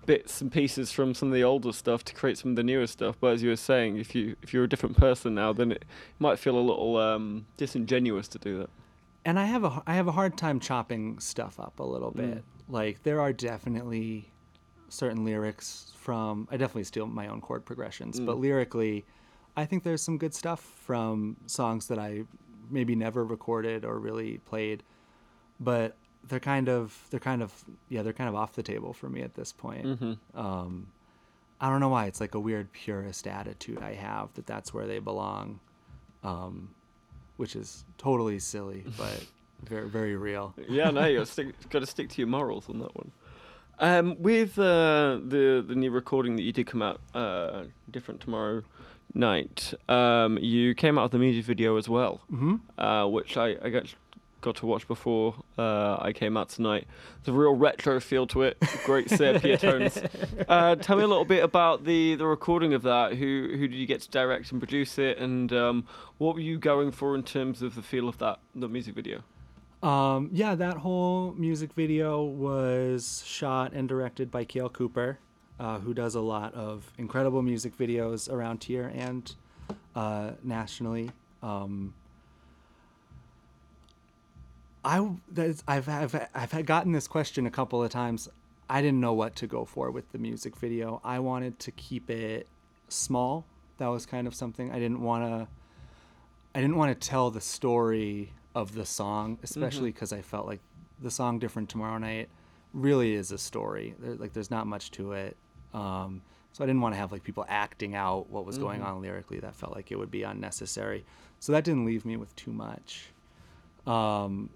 [0.08, 2.86] bits and pieces from some of the older stuff to create some of the newer
[2.86, 3.14] stuff.
[3.20, 5.84] But as you were saying, if you if you're a different person now, then it
[6.18, 8.70] might feel a little um, disingenuous to do that.
[9.24, 12.16] and I have a I have a hard time chopping stuff up a little Mm.
[12.16, 12.44] bit.
[12.68, 14.32] Like there are definitely
[14.88, 18.26] certain lyrics from I definitely steal my own chord progressions, Mm.
[18.26, 19.04] but lyrically,
[19.56, 22.24] I think there's some good stuff from songs that I
[22.70, 24.82] maybe never recorded or really played,
[25.60, 25.96] but
[26.26, 27.52] they're kind of they're kind of
[27.88, 29.84] yeah they're kind of off the table for me at this point.
[29.86, 30.38] Mm-hmm.
[30.38, 30.88] Um,
[31.60, 34.86] I don't know why it's like a weird purist attitude I have that that's where
[34.86, 35.58] they belong,
[36.22, 36.70] um,
[37.36, 39.24] which is totally silly but
[39.64, 40.54] very very real.
[40.68, 43.10] yeah, no, you got to stick, got to stick to your morals on that one.
[43.80, 48.62] Um, with uh, the the new recording that you did come out uh, different tomorrow
[49.14, 52.56] night, um, you came out with the music video as well, Mm-hmm.
[52.80, 53.92] uh, which I, I got
[54.40, 56.86] got to watch before uh, I came out tonight.
[57.22, 59.98] There's a real retro feel to it, great sepia tones.
[60.48, 63.14] Uh, tell me a little bit about the, the recording of that.
[63.14, 65.84] Who who did you get to direct and produce it, and um,
[66.16, 69.22] what were you going for in terms of the feel of that the music video?
[69.82, 75.18] Um, yeah, that whole music video was shot and directed by Kale Cooper,
[75.60, 79.34] uh, who does a lot of incredible music videos around here and
[79.94, 81.10] uh, nationally.
[81.42, 81.94] Um,
[84.84, 88.28] I that's, I've, I've I've had gotten this question a couple of times.
[88.70, 91.00] I didn't know what to go for with the music video.
[91.02, 92.46] I wanted to keep it
[92.88, 93.46] small.
[93.78, 95.48] That was kind of something I didn't want to.
[96.54, 100.60] I didn't want to tell the story of the song, especially because I felt like
[101.00, 102.28] the song "Different Tomorrow Night"
[102.74, 103.94] really is a story.
[103.98, 105.36] There, like, there's not much to it,
[105.72, 106.22] um,
[106.52, 109.38] so I didn't want to have like people acting out what was going on lyrically.
[109.38, 111.04] That felt like it would be unnecessary.
[111.40, 113.10] So that didn't leave me with too much.
[113.86, 114.50] Um,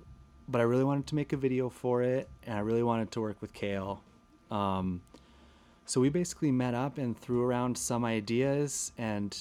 [0.52, 3.20] but I really wanted to make a video for it, and I really wanted to
[3.22, 4.02] work with Kale.
[4.50, 5.00] Um,
[5.86, 9.36] so we basically met up and threw around some ideas and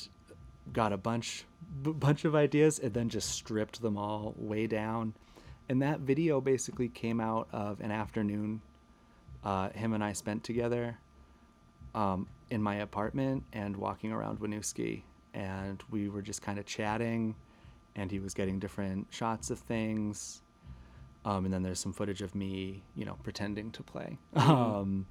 [0.71, 1.43] got a bunch
[1.83, 5.13] b- bunch of ideas and then just stripped them all way down.
[5.67, 8.61] And that video basically came out of an afternoon
[9.43, 10.97] uh, him and I spent together
[11.93, 15.01] um, in my apartment and walking around Winooski.
[15.33, 17.35] And we were just kind of chatting,
[17.95, 20.41] and he was getting different shots of things.
[21.23, 25.05] Um, and then there's some footage of me, you know, pretending to play um,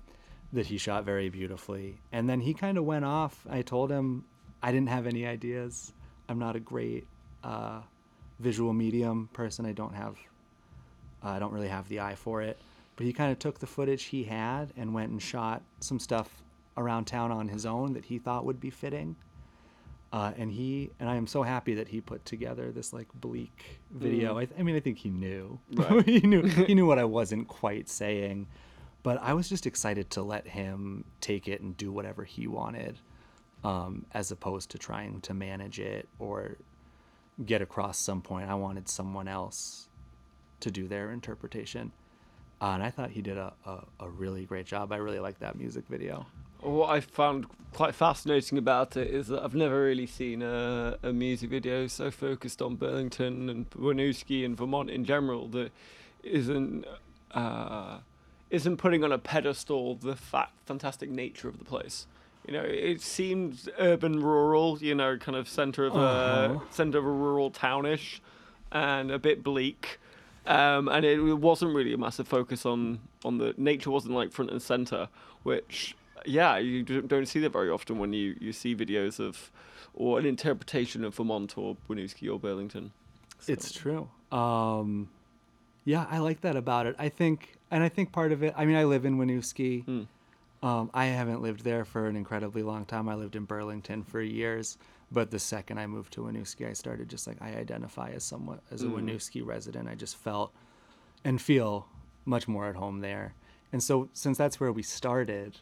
[0.53, 2.01] that he shot very beautifully.
[2.11, 3.47] And then he kind of went off.
[3.49, 4.25] I told him
[4.63, 5.93] I didn't have any ideas.
[6.29, 7.07] I'm not a great
[7.45, 7.81] uh,
[8.41, 9.67] visual medium person.
[9.67, 10.17] I don't have,
[11.23, 12.59] I don't really have the eye for it.
[12.97, 16.43] But he kind of took the footage he had and went and shot some stuff
[16.77, 19.17] around town on his own that he thought would be fitting.
[20.13, 23.81] Uh, and he and I am so happy that he put together this like bleak
[23.93, 24.39] video.
[24.39, 25.61] I, I mean, I think he knew.
[25.73, 26.05] Right.
[26.07, 28.49] he knew he knew what I wasn't quite saying,
[29.05, 32.99] but I was just excited to let him take it and do whatever he wanted,
[33.63, 36.57] um, as opposed to trying to manage it or
[37.47, 38.51] get across some point.
[38.51, 39.89] I wanted someone else
[40.61, 41.93] to do their interpretation.
[42.61, 44.93] Uh, and I thought he did a, a, a really great job.
[44.93, 46.27] I really liked that music video.
[46.63, 51.13] What I found quite fascinating about it is that I've never really seen a, a
[51.13, 55.71] music video so focused on Burlington and Winooski and Vermont in general that
[56.23, 56.85] isn't
[57.33, 57.99] uh,
[58.51, 62.07] isn't putting on a pedestal the fa- fantastic nature of the place.
[62.47, 64.79] You know, it seems urban, rural.
[64.81, 66.59] You know, kind of center of a Uh-huh.
[66.71, 68.21] center of a rural townish,
[68.73, 69.99] and a bit bleak.
[70.47, 74.51] Um, and it wasn't really a massive focus on on the nature wasn't like front
[74.51, 75.09] and center,
[75.43, 75.95] which
[76.27, 79.51] yeah you don't see that very often when you you see videos of
[79.95, 82.93] or an interpretation of Vermont or Winooski or Burlington.
[83.49, 84.09] It's true.
[84.31, 85.09] Um,
[85.85, 86.95] yeah, I like that about it.
[86.99, 88.55] I think, and I think part of it.
[88.57, 89.85] I mean, I live in Winooski.
[89.85, 90.07] Mm.
[90.63, 93.09] Um, I haven't lived there for an incredibly long time.
[93.09, 94.79] I lived in Burlington for years,
[95.11, 98.61] but the second I moved to Winooski, I started just like I identify as somewhat
[98.71, 99.03] as a Mm.
[99.03, 99.89] Winooski resident.
[99.89, 100.53] I just felt
[101.25, 101.89] and feel
[102.27, 103.35] much more at home there.
[103.73, 105.59] And so, since that's where we started,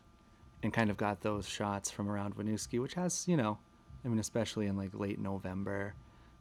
[0.63, 3.59] and kind of got those shots from around Winooski, which has you know
[4.05, 5.95] I mean, especially in like late November,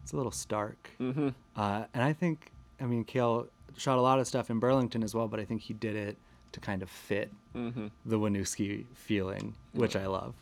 [0.04, 0.92] it's a little stark.
[1.02, 1.30] Mm-hmm.
[1.56, 5.16] Uh, and I think, I mean, Kale shot a lot of stuff in Burlington as
[5.16, 6.18] well, but I think he did it
[6.54, 7.88] to kind of fit Mm-hmm.
[8.06, 10.36] the Winooski feeling, which I love.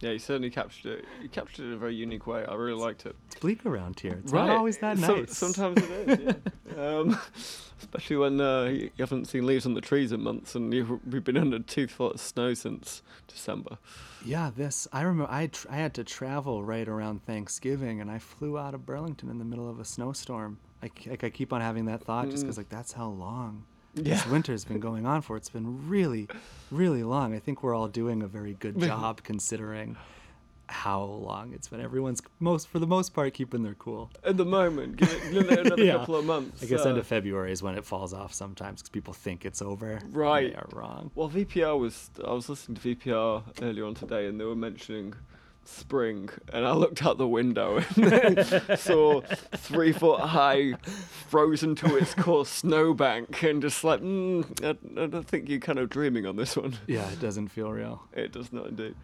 [0.00, 1.04] Yeah, he certainly captured it.
[1.20, 2.44] He captured it in a very unique way.
[2.46, 3.14] I really liked it.
[3.26, 4.18] It's bleak around here.
[4.22, 5.36] It's not always that So- nice.
[5.36, 6.34] sometimes it is,
[6.74, 6.82] yeah.
[6.98, 7.18] um,
[7.78, 11.22] especially when uh, you haven't seen leaves on the trees in months, and you've, we've
[11.24, 13.76] been under two full of snow since December.
[14.24, 15.30] Yeah, this I remember.
[15.32, 19.28] I tr- I had to travel right around Thanksgiving, and I flew out of Burlington
[19.30, 20.58] in the middle of a snowstorm.
[20.82, 24.26] I, like I keep on having that thought, just because like that's how long this
[24.26, 25.36] winter's been going on for.
[25.36, 26.28] It's been really,
[26.70, 27.34] really long.
[27.34, 29.96] I think we're all doing a very good job considering
[30.68, 31.80] how long it's been.
[31.80, 34.08] Everyone's most, for the most part, keeping their cool.
[34.22, 35.94] At the moment, give it, give it another Yeah.
[35.96, 36.62] couple of months.
[36.62, 39.44] I guess uh, end of February is when it falls off sometimes because people think
[39.44, 39.98] it's over.
[40.10, 40.50] Right.
[40.52, 41.10] They are wrong.
[41.16, 42.10] Well, VPR was.
[42.24, 45.14] I was listening to VPR earlier on today, and they were mentioning
[45.70, 49.20] spring, and I looked out the window and saw
[49.56, 50.74] three foot high,
[51.28, 55.78] frozen to its core snowbank, and just like, mm, I, I don't think you're kind
[55.78, 56.78] of dreaming on this one.
[56.86, 58.02] Yeah, it doesn't feel real.
[58.12, 58.94] It does not indeed.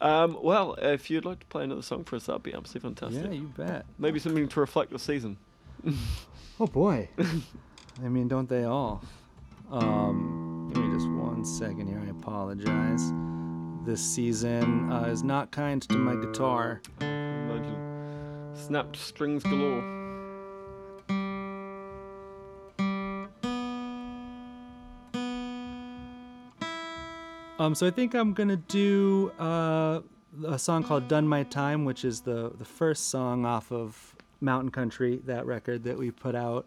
[0.00, 3.24] Um, well, if you'd like to play another song for us, that'd be absolutely fantastic.
[3.24, 3.86] Yeah, you bet.
[3.98, 5.36] Maybe something to reflect the season.
[6.58, 7.08] Oh boy.
[8.04, 9.02] I mean, don't they all?
[9.70, 12.02] Um, give me just one second here.
[12.04, 13.12] I apologize.
[13.84, 16.82] This season uh, is not kind to my guitar.
[17.00, 19.82] Imagine snapped strings galore.
[27.58, 30.00] Um, so I think I'm gonna do uh,
[30.46, 34.70] a song called "Done My Time," which is the the first song off of Mountain
[34.70, 36.66] Country, that record that we put out.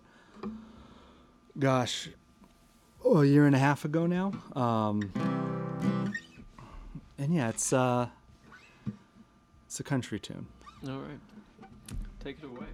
[1.57, 2.09] Gosh,
[3.03, 4.34] oh, a year and a half ago now.
[4.55, 5.11] Um,
[7.24, 8.07] and yeah, it's uh,
[9.65, 10.45] it's a country tune.
[10.86, 11.19] All right.
[12.24, 12.67] Take it away.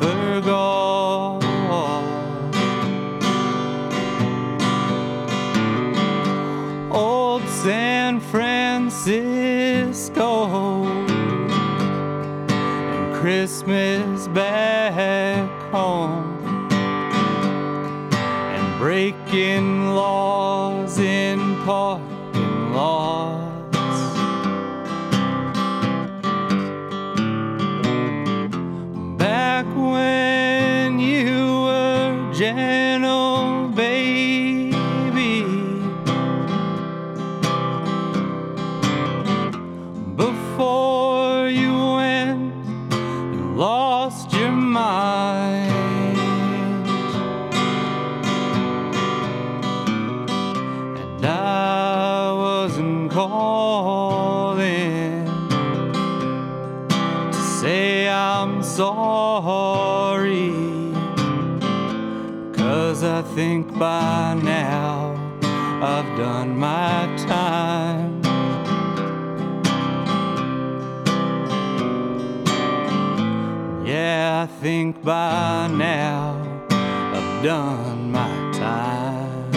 [0.00, 1.42] Forgot.
[6.90, 9.24] Old San Francisco
[12.48, 16.07] and Christmas back home
[63.78, 65.14] by now
[65.80, 68.20] I've done my time.
[73.86, 79.52] Yeah, I think by now I've done my time.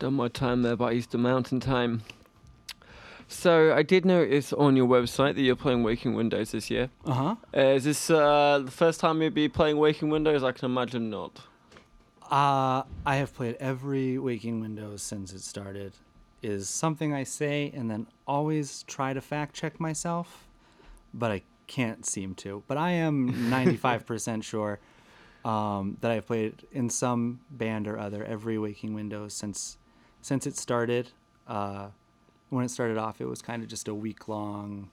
[0.00, 2.02] Done my time there by Eastern Mountain Time.
[3.40, 6.90] So I did notice on your website that you're playing Waking Windows this year.
[7.06, 7.36] Uh huh.
[7.56, 10.44] Uh, is this uh, the first time you'll be playing Waking Windows?
[10.44, 11.40] I can imagine not.
[12.30, 15.94] Uh, I have played every Waking Windows since it started.
[16.42, 20.46] Is something I say and then always try to fact check myself,
[21.14, 22.62] but I can't seem to.
[22.68, 24.80] But I am 95% sure
[25.46, 29.78] um, that I've played in some band or other every Waking Windows since
[30.20, 31.12] since it started.
[31.48, 31.88] Uh,
[32.50, 34.90] when it started off, it was kind of just a week long,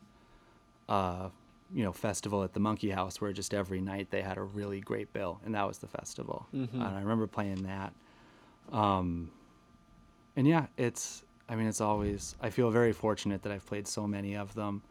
[0.88, 1.30] uh,
[1.74, 4.80] you know, festival at the Monkey House where just every night they had a really
[4.80, 6.48] great bill, and that was the festival.
[6.74, 7.94] And I remember playing that.
[8.72, 9.32] Um,
[10.36, 11.24] and yeah, it's.
[11.50, 12.36] I mean, it's always.
[12.42, 14.82] I feel very fortunate that I've played so many of them,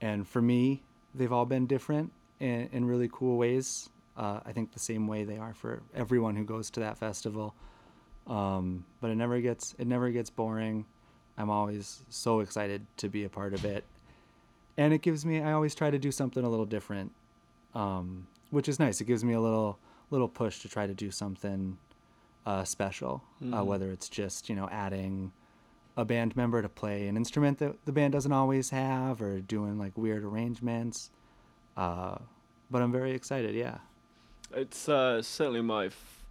[0.00, 0.82] and for me,
[1.14, 3.88] they've all been different in, in really cool ways.
[4.16, 7.54] Uh, I think the same way they are for everyone who goes to that festival.
[8.26, 10.84] Um, but it never gets it never gets boring.
[11.36, 13.84] I'm always so excited to be a part of it,
[14.76, 15.40] and it gives me.
[15.40, 17.12] I always try to do something a little different,
[17.74, 19.00] um, which is nice.
[19.00, 19.78] It gives me a little
[20.10, 21.76] little push to try to do something
[22.46, 23.22] uh, special,
[23.52, 25.32] uh, whether it's just you know adding
[25.96, 29.78] a band member to play an instrument that the band doesn't always have, or doing
[29.78, 31.10] like weird arrangements.
[31.76, 32.16] Uh,
[32.70, 33.54] but I'm very excited.
[33.54, 33.78] Yeah.
[34.52, 35.86] It's uh, certainly my.
[35.86, 36.22] F-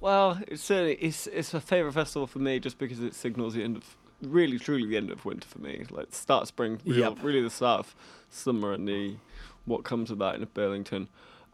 [0.00, 3.62] well, it's certainly it's it's a favorite festival for me just because it signals the
[3.62, 5.84] end of really truly the end of winter for me.
[5.90, 7.18] Like start spring, real, Yep.
[7.22, 7.94] really the start of
[8.30, 9.16] summer and the
[9.64, 11.08] what comes with that in Burlington.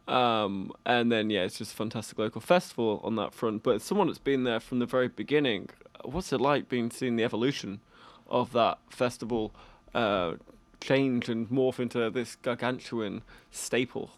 [0.09, 3.63] Um, and then yeah, it's just a fantastic local festival on that front.
[3.63, 5.69] But someone that's been there from the very beginning,
[6.05, 7.81] what's it like being seeing the evolution
[8.29, 9.53] of that festival
[9.95, 10.35] uh,
[10.81, 14.11] change and morph into this gargantuan staple?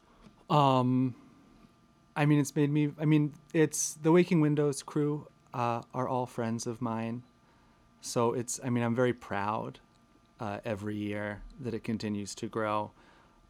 [0.49, 1.15] Um,
[2.17, 2.93] I mean, it's made me.
[2.99, 7.23] I mean, it's the Waking Windows crew uh, are all friends of mine,
[8.03, 8.61] so it's.
[8.63, 9.79] I mean, I'm very proud
[10.39, 12.91] uh, every year that it continues to grow.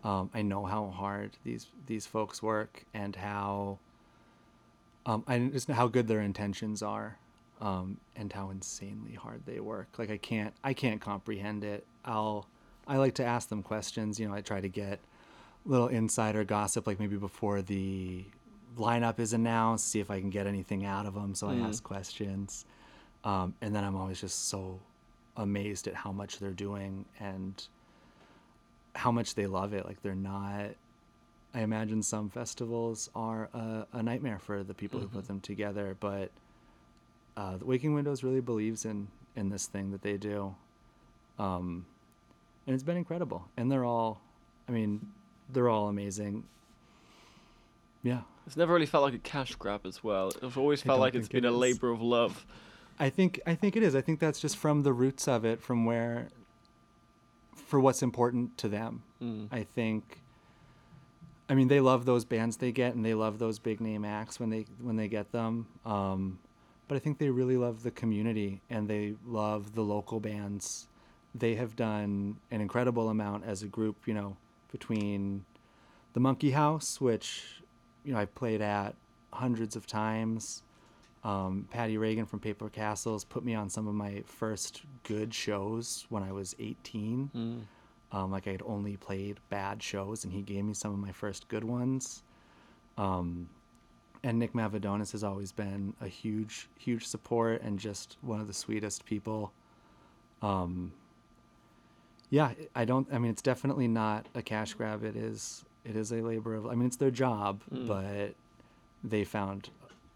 [0.05, 3.80] Um, I know how hard these these folks work and how.
[5.05, 7.18] Um, I just how good their intentions are,
[7.61, 9.88] um, and how insanely hard they work.
[9.98, 11.84] Like I can't, I can't comprehend it.
[12.05, 12.46] I'll,
[12.86, 14.20] I like to ask them questions.
[14.20, 15.00] You know, I try to get
[15.64, 18.24] little insider gossip, like maybe before the
[18.76, 21.34] lineup is announced, see if I can get anything out of them.
[21.34, 22.64] So I ask questions,
[23.24, 24.78] um, and then I'm always just so
[25.36, 27.62] amazed at how much they're doing and
[28.94, 29.86] how much they love it.
[29.86, 30.70] Like they're not.
[31.54, 35.96] I imagine some festivals are a, a nightmare for the people who put them together,
[36.00, 36.30] but
[37.36, 40.54] uh, the Waking Windows really believes in in this thing that they do,
[41.38, 41.86] um,
[42.66, 43.48] and it's been incredible.
[43.56, 44.20] And they're all,
[44.68, 45.12] I mean,
[45.50, 46.44] they're all amazing.
[48.02, 50.32] Yeah, It's never really felt like a cash grab as well.
[50.42, 52.44] It's always felt like it's been it a labor of love.
[52.99, 53.95] I think I think it is.
[53.95, 56.28] I think that's just from the roots of it, from where,
[57.55, 59.03] for what's important to them.
[59.22, 59.49] Mm.
[59.51, 60.18] I think.
[61.49, 64.40] I mean, they love those bands they get, and they love those big name acts
[64.40, 65.66] when they when they get them.
[65.84, 66.38] Um,
[66.88, 70.88] but I think they really love the community, and they love the local bands.
[71.34, 74.07] They have done an incredible amount as a group.
[74.07, 74.36] You know,
[74.70, 75.45] between
[76.12, 77.62] the Monkey House, which
[78.05, 78.95] you know I played at
[79.32, 80.62] hundreds of times.
[81.24, 86.04] Um, Paddy Reagan from Paper Castles put me on some of my first good shows
[86.08, 87.30] when I was 18.
[87.34, 87.60] Mm.
[88.16, 91.12] Um, like I had only played bad shows, and he gave me some of my
[91.12, 92.22] first good ones.
[92.98, 93.48] Um,
[94.24, 98.52] and Nick Mavodones has always been a huge, huge support and just one of the
[98.52, 99.52] sweetest people.
[100.42, 100.92] Um,
[102.30, 103.06] yeah, I don't.
[103.12, 105.04] I mean, it's definitely not a cash grab.
[105.04, 105.64] It is.
[105.84, 106.66] It is a labor of.
[106.66, 107.86] I mean, it's their job, Mm.
[107.86, 108.34] but
[109.04, 109.70] they found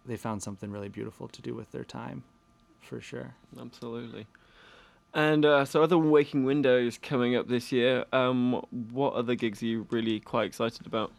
[0.06, 2.22] they found something really beautiful to do with their time,
[2.80, 3.34] for sure.
[3.60, 4.26] Absolutely.
[5.14, 9.62] And uh, so, other than Waking Windows coming up this year, um, what other gigs
[9.62, 11.10] are you really quite excited about?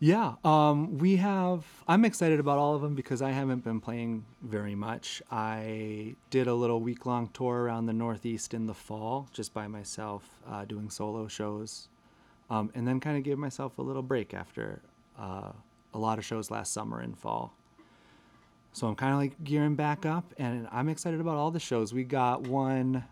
[0.00, 1.64] Yeah, um, we have.
[1.86, 5.22] I'm excited about all of them because I haven't been playing very much.
[5.30, 9.68] I did a little week long tour around the Northeast in the fall, just by
[9.68, 11.86] myself, uh, doing solo shows,
[12.50, 14.82] um, and then kind of gave myself a little break after
[15.18, 15.52] uh,
[15.94, 17.54] a lot of shows last summer and fall.
[18.72, 21.92] So I'm kind of like gearing back up, and I'm excited about all the shows.
[21.92, 23.04] We got one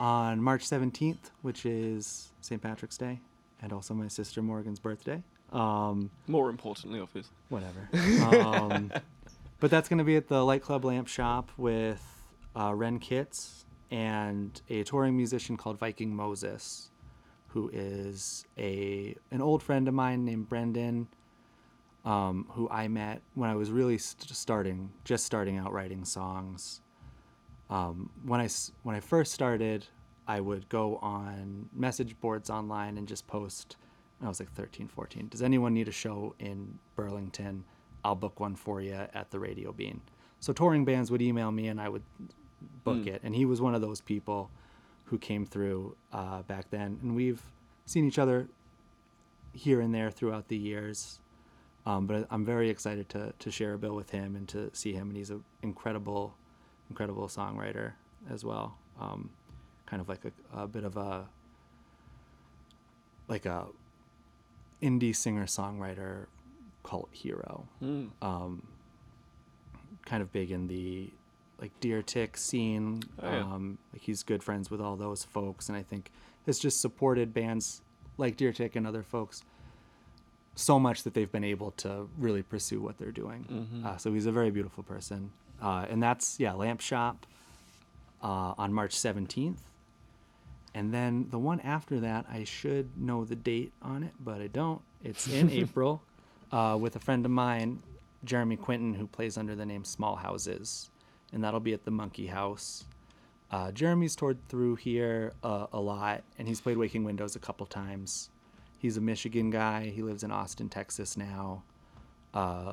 [0.00, 2.60] on March 17th, which is St.
[2.60, 3.20] Patrick's Day,
[3.60, 5.22] and also my sister Morgan's birthday.
[5.52, 7.34] Um, More importantly, obviously.
[7.50, 7.88] whatever.
[8.36, 8.90] um,
[9.60, 12.02] but that's going to be at the Light Club Lamp Shop with
[12.56, 16.90] uh, Ren Kitts and a touring musician called Viking Moses,
[17.48, 21.08] who is a an old friend of mine named Brendan,
[22.04, 26.80] um, who I met when I was really st- starting, just starting out writing songs.
[27.70, 28.48] Um, when I
[28.82, 29.86] when I first started,
[30.26, 33.76] I would go on message boards online and just post.
[34.22, 35.28] I was like 13, 14.
[35.28, 37.64] Does anyone need a show in Burlington?
[38.04, 40.00] I'll book one for you at the Radio Bean.
[40.38, 42.02] So touring bands would email me and I would
[42.84, 43.06] book Mm.
[43.08, 43.20] it.
[43.24, 44.50] And he was one of those people
[45.06, 46.98] who came through uh, back then.
[47.02, 47.42] And we've
[47.86, 48.48] seen each other
[49.52, 51.18] here and there throughout the years.
[51.84, 54.92] Um, but I'm very excited to, to share a bill with him and to see
[54.92, 55.08] him.
[55.08, 56.34] And he's an incredible,
[56.90, 57.92] incredible songwriter
[58.30, 58.78] as well.
[59.00, 59.30] Um,
[59.86, 61.26] kind of like a, a bit of a,
[63.28, 63.66] like a
[64.80, 66.26] indie singer songwriter
[66.84, 67.66] cult hero.
[67.82, 68.10] Mm.
[68.20, 68.66] Um,
[70.04, 71.10] kind of big in the
[71.60, 73.02] like Deer Tick scene.
[73.22, 73.40] Oh, yeah.
[73.40, 76.10] um, like he's good friends with all those folks, and I think
[76.46, 77.82] has just supported bands
[78.18, 79.42] like Deer Tick and other folks
[80.54, 83.44] so much that they've been able to really pursue what they're doing.
[83.50, 83.84] Mhm.
[83.86, 85.30] Uh, so he's a very beautiful person,
[85.60, 87.26] uh, and that's yeah, Lamp Shop
[88.22, 89.62] uh, on March seventeenth.
[90.74, 94.46] And then the one after that, I should know the date on it, but I
[94.46, 94.80] don't.
[95.04, 96.02] It's in April
[96.50, 97.82] uh, with a friend of mine,
[98.24, 100.88] Jeremy Quentin, who plays under the name Small Houses.
[101.32, 102.84] And that'll be at the Monkey House.
[103.50, 107.66] Uh, Jeremy's toured through here uh, a lot, and he's played Waking Windows a couple
[107.66, 108.30] times.
[108.82, 109.84] He's a Michigan guy.
[109.90, 111.62] He lives in Austin, Texas now.
[112.34, 112.72] Uh,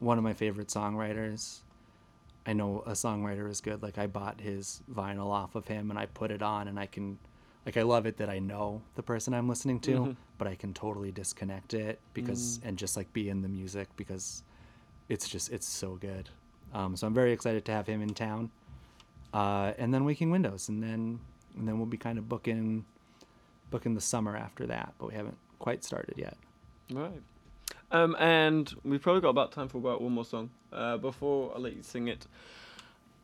[0.00, 1.60] one of my favorite songwriters.
[2.44, 3.80] I know a songwriter is good.
[3.80, 6.86] Like I bought his vinyl off of him and I put it on and I
[6.86, 7.18] can
[7.64, 10.16] like I love it that I know the person I'm listening to, Mhm.
[10.38, 14.42] but I can totally disconnect it because and just like be in the music because
[15.08, 16.28] it's just it's so good.
[16.74, 18.50] Um, so I'm very excited to have him in town.
[19.32, 21.20] Uh, and then Waking Windows and then
[21.56, 22.84] and then we'll be kind of booking
[23.70, 26.36] booking the summer after that, but we haven't quite started yet.
[26.92, 27.22] Right.
[27.90, 30.50] Um, and we've probably got about time for about one more song.
[30.70, 32.26] Uh, before I let you sing it,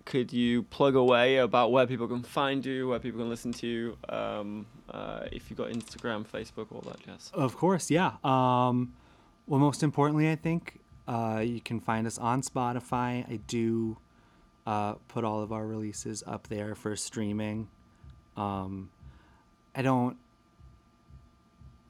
[0.07, 3.67] could you plug away about where people can find you, where people can listen to
[3.67, 7.31] you, um, uh, if you've got Instagram, Facebook, all that jazz?
[7.35, 8.13] Of course, yeah.
[8.25, 8.95] Um,
[9.47, 13.31] well, most importantly, I think uh, you can find us on Spotify.
[13.31, 13.99] I do
[14.67, 17.69] uh, put all of our releases up there for streaming.
[18.35, 18.89] Um,
[19.75, 20.17] I don't.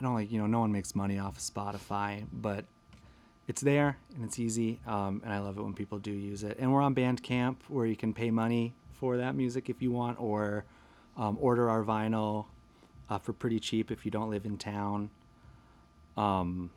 [0.01, 2.65] I don't like you know no one makes money off of Spotify, but
[3.47, 6.57] it's there and it's easy, um, and I love it when people do use it.
[6.59, 10.19] And we're on Bandcamp where you can pay money for that music if you want,
[10.19, 10.65] or
[11.17, 12.47] um, order our vinyl
[13.11, 15.11] uh, for pretty cheap if you don't live in town.
[16.17, 16.71] Um,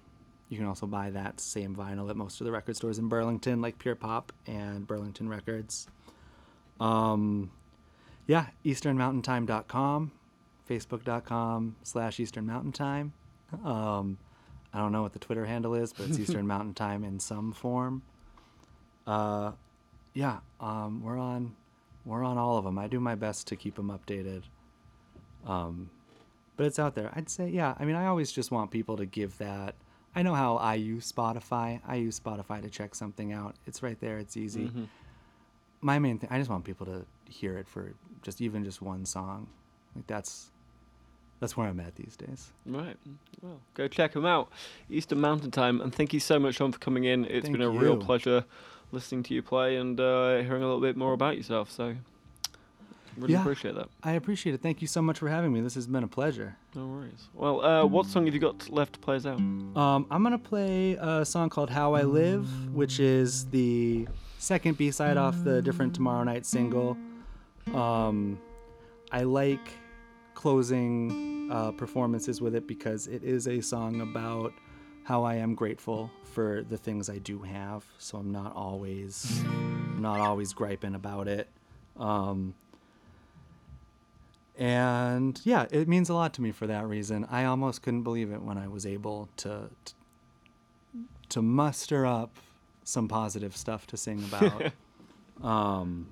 [0.49, 3.61] you can also buy that same vinyl at most of the record stores in Burlington,
[3.61, 5.87] like Pure Pop and Burlington Records.
[6.79, 7.51] Um,
[8.27, 10.11] yeah, easternmountaintime.com,
[10.69, 13.13] facebook.com slash Eastern Mountain Time.
[13.63, 14.17] Um,
[14.73, 17.51] I don't know what the Twitter handle is, but it's Eastern Mountain Time in some
[17.53, 18.01] form.
[19.05, 19.51] Uh,
[20.13, 21.55] yeah, um, we're on
[22.05, 22.77] we're on all of them.
[22.77, 24.43] I do my best to keep them updated.
[25.45, 25.89] Um,
[26.57, 27.11] but it's out there.
[27.15, 27.75] I'd say, yeah.
[27.79, 29.75] I mean, I always just want people to give that.
[30.15, 31.79] I know how I use Spotify.
[31.87, 33.55] I use Spotify to check something out.
[33.65, 34.19] It's right there.
[34.19, 34.67] It's easy.
[34.69, 34.87] Mhm.
[35.81, 39.05] My main thing, I just want people to hear it for just even just one
[39.05, 39.47] song.
[39.95, 40.51] Like that's
[41.43, 42.51] that's where I'm at these days.
[42.65, 42.95] Right.
[43.41, 44.49] Well, go check them out.
[44.89, 45.81] Eastern Mountain Time.
[45.81, 47.25] And thank you so much, Sean, for coming in.
[47.25, 48.45] It's Thank been a real pleasure
[48.93, 51.69] listening to you play and uh, hearing a little bit more about yourself.
[51.69, 51.95] So,
[53.17, 53.41] really Yeah.
[53.41, 53.89] appreciate that.
[54.03, 54.61] I appreciate it.
[54.61, 55.59] Thank you so much for having me.
[55.59, 56.55] This has been a pleasure.
[56.75, 57.27] No worries.
[57.33, 59.39] Well, uh, what song have you got left to play us out?
[59.39, 65.17] Um, I'm gonna play a song called "How I Live," which is the second B-side
[65.17, 66.95] off the "Different Tomorrow Night" single.
[67.73, 68.39] Um,
[69.11, 69.73] I like
[70.33, 74.53] closing uh, performances with it because it is a song about
[75.03, 77.85] how I am grateful for the things I do have.
[77.97, 81.49] So I'm not always, I'm not always griping about it.
[81.97, 82.55] Um,
[84.57, 87.25] and yeah, it means a lot to me for that reason.
[87.29, 89.93] I almost couldn't believe it when I was able to to,
[91.29, 92.37] to muster up
[92.83, 94.71] some positive stuff to sing about.
[95.43, 96.07] um,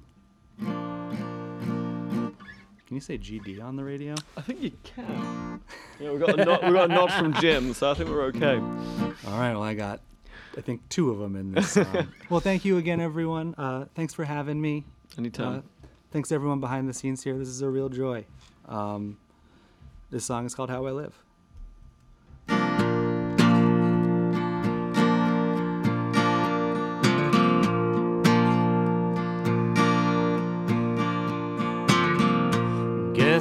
[2.91, 4.15] can you say GD on the radio?
[4.35, 5.61] I think you can.
[5.97, 8.23] yeah, we got a nod, we got a nod from Jim, so I think we're
[8.23, 8.57] okay.
[8.57, 10.01] All right, well I got
[10.57, 12.09] I think two of them in this song.
[12.29, 13.55] well, thank you again, everyone.
[13.57, 14.83] Uh, thanks for having me.
[15.17, 15.59] Anytime.
[15.59, 17.37] Uh, thanks everyone behind the scenes here.
[17.37, 18.25] This is a real joy.
[18.67, 19.17] Um,
[20.09, 21.17] this song is called How I Live.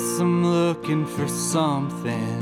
[0.00, 2.40] Guess I'm looking for something.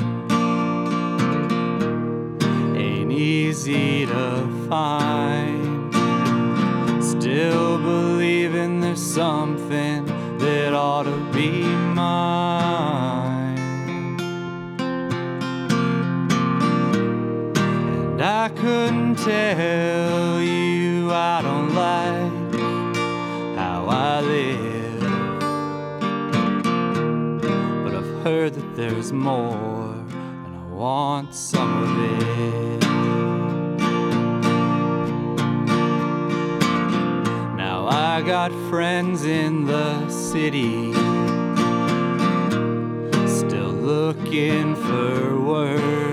[2.76, 5.92] Ain't easy to find.
[7.02, 10.06] Still believing there's something
[10.38, 11.62] that ought to be
[11.98, 13.58] mine.
[18.06, 20.07] And I couldn't tell
[29.08, 31.90] there's more, and I want some of
[32.22, 32.80] it.
[37.56, 40.92] Now I got friends in the city,
[43.26, 46.07] still looking for work.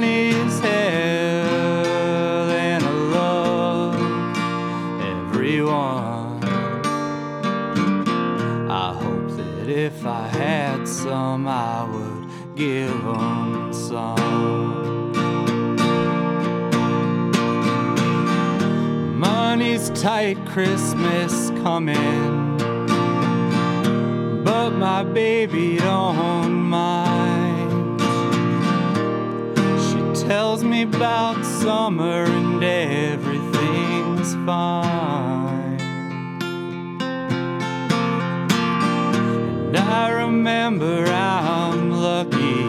[0.00, 0.32] They're funny
[0.62, 3.94] hell, and I love
[5.02, 6.44] everyone.
[8.70, 15.12] I hope that if I had some, I would give them some.
[19.18, 22.56] Money's tight, Christmas coming,
[24.42, 27.21] but my baby don't mind.
[30.32, 35.78] Tells me about summer and everything's fine.
[39.66, 42.64] And I remember I'm lucky.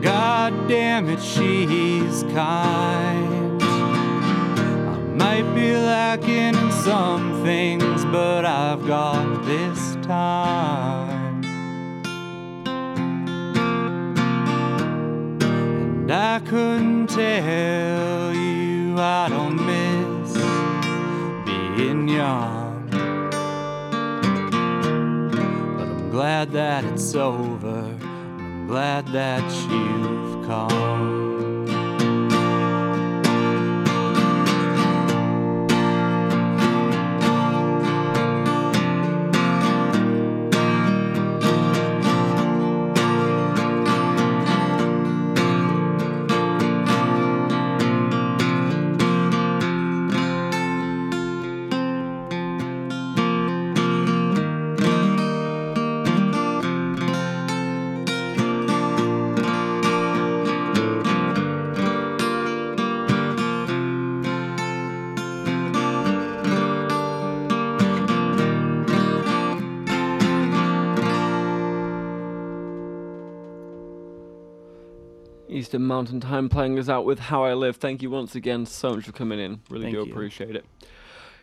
[0.00, 3.62] God damn it, she's kind.
[3.62, 11.01] I might be lacking in some things, but I've got this time.
[16.12, 20.34] I couldn't tell you I don't miss
[21.46, 22.86] being young.
[25.76, 27.96] But I'm glad that it's over.
[28.38, 31.31] I'm glad that you've come.
[75.92, 77.76] Mountain Time playing us out with How I Live.
[77.76, 79.60] Thank you once again so much for coming in.
[79.68, 80.10] Really Thank do you.
[80.10, 80.64] appreciate it.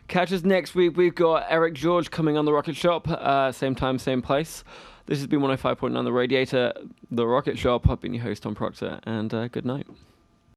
[0.08, 0.96] Catch us next week.
[0.96, 3.08] We've got Eric George coming on the Rocket Shop.
[3.08, 4.64] Uh, same time, same place.
[5.06, 6.72] This has been 105.9 The Radiator,
[7.12, 7.88] The Rocket Shop.
[7.88, 9.86] I've been your host, Tom Proctor, and uh, good night.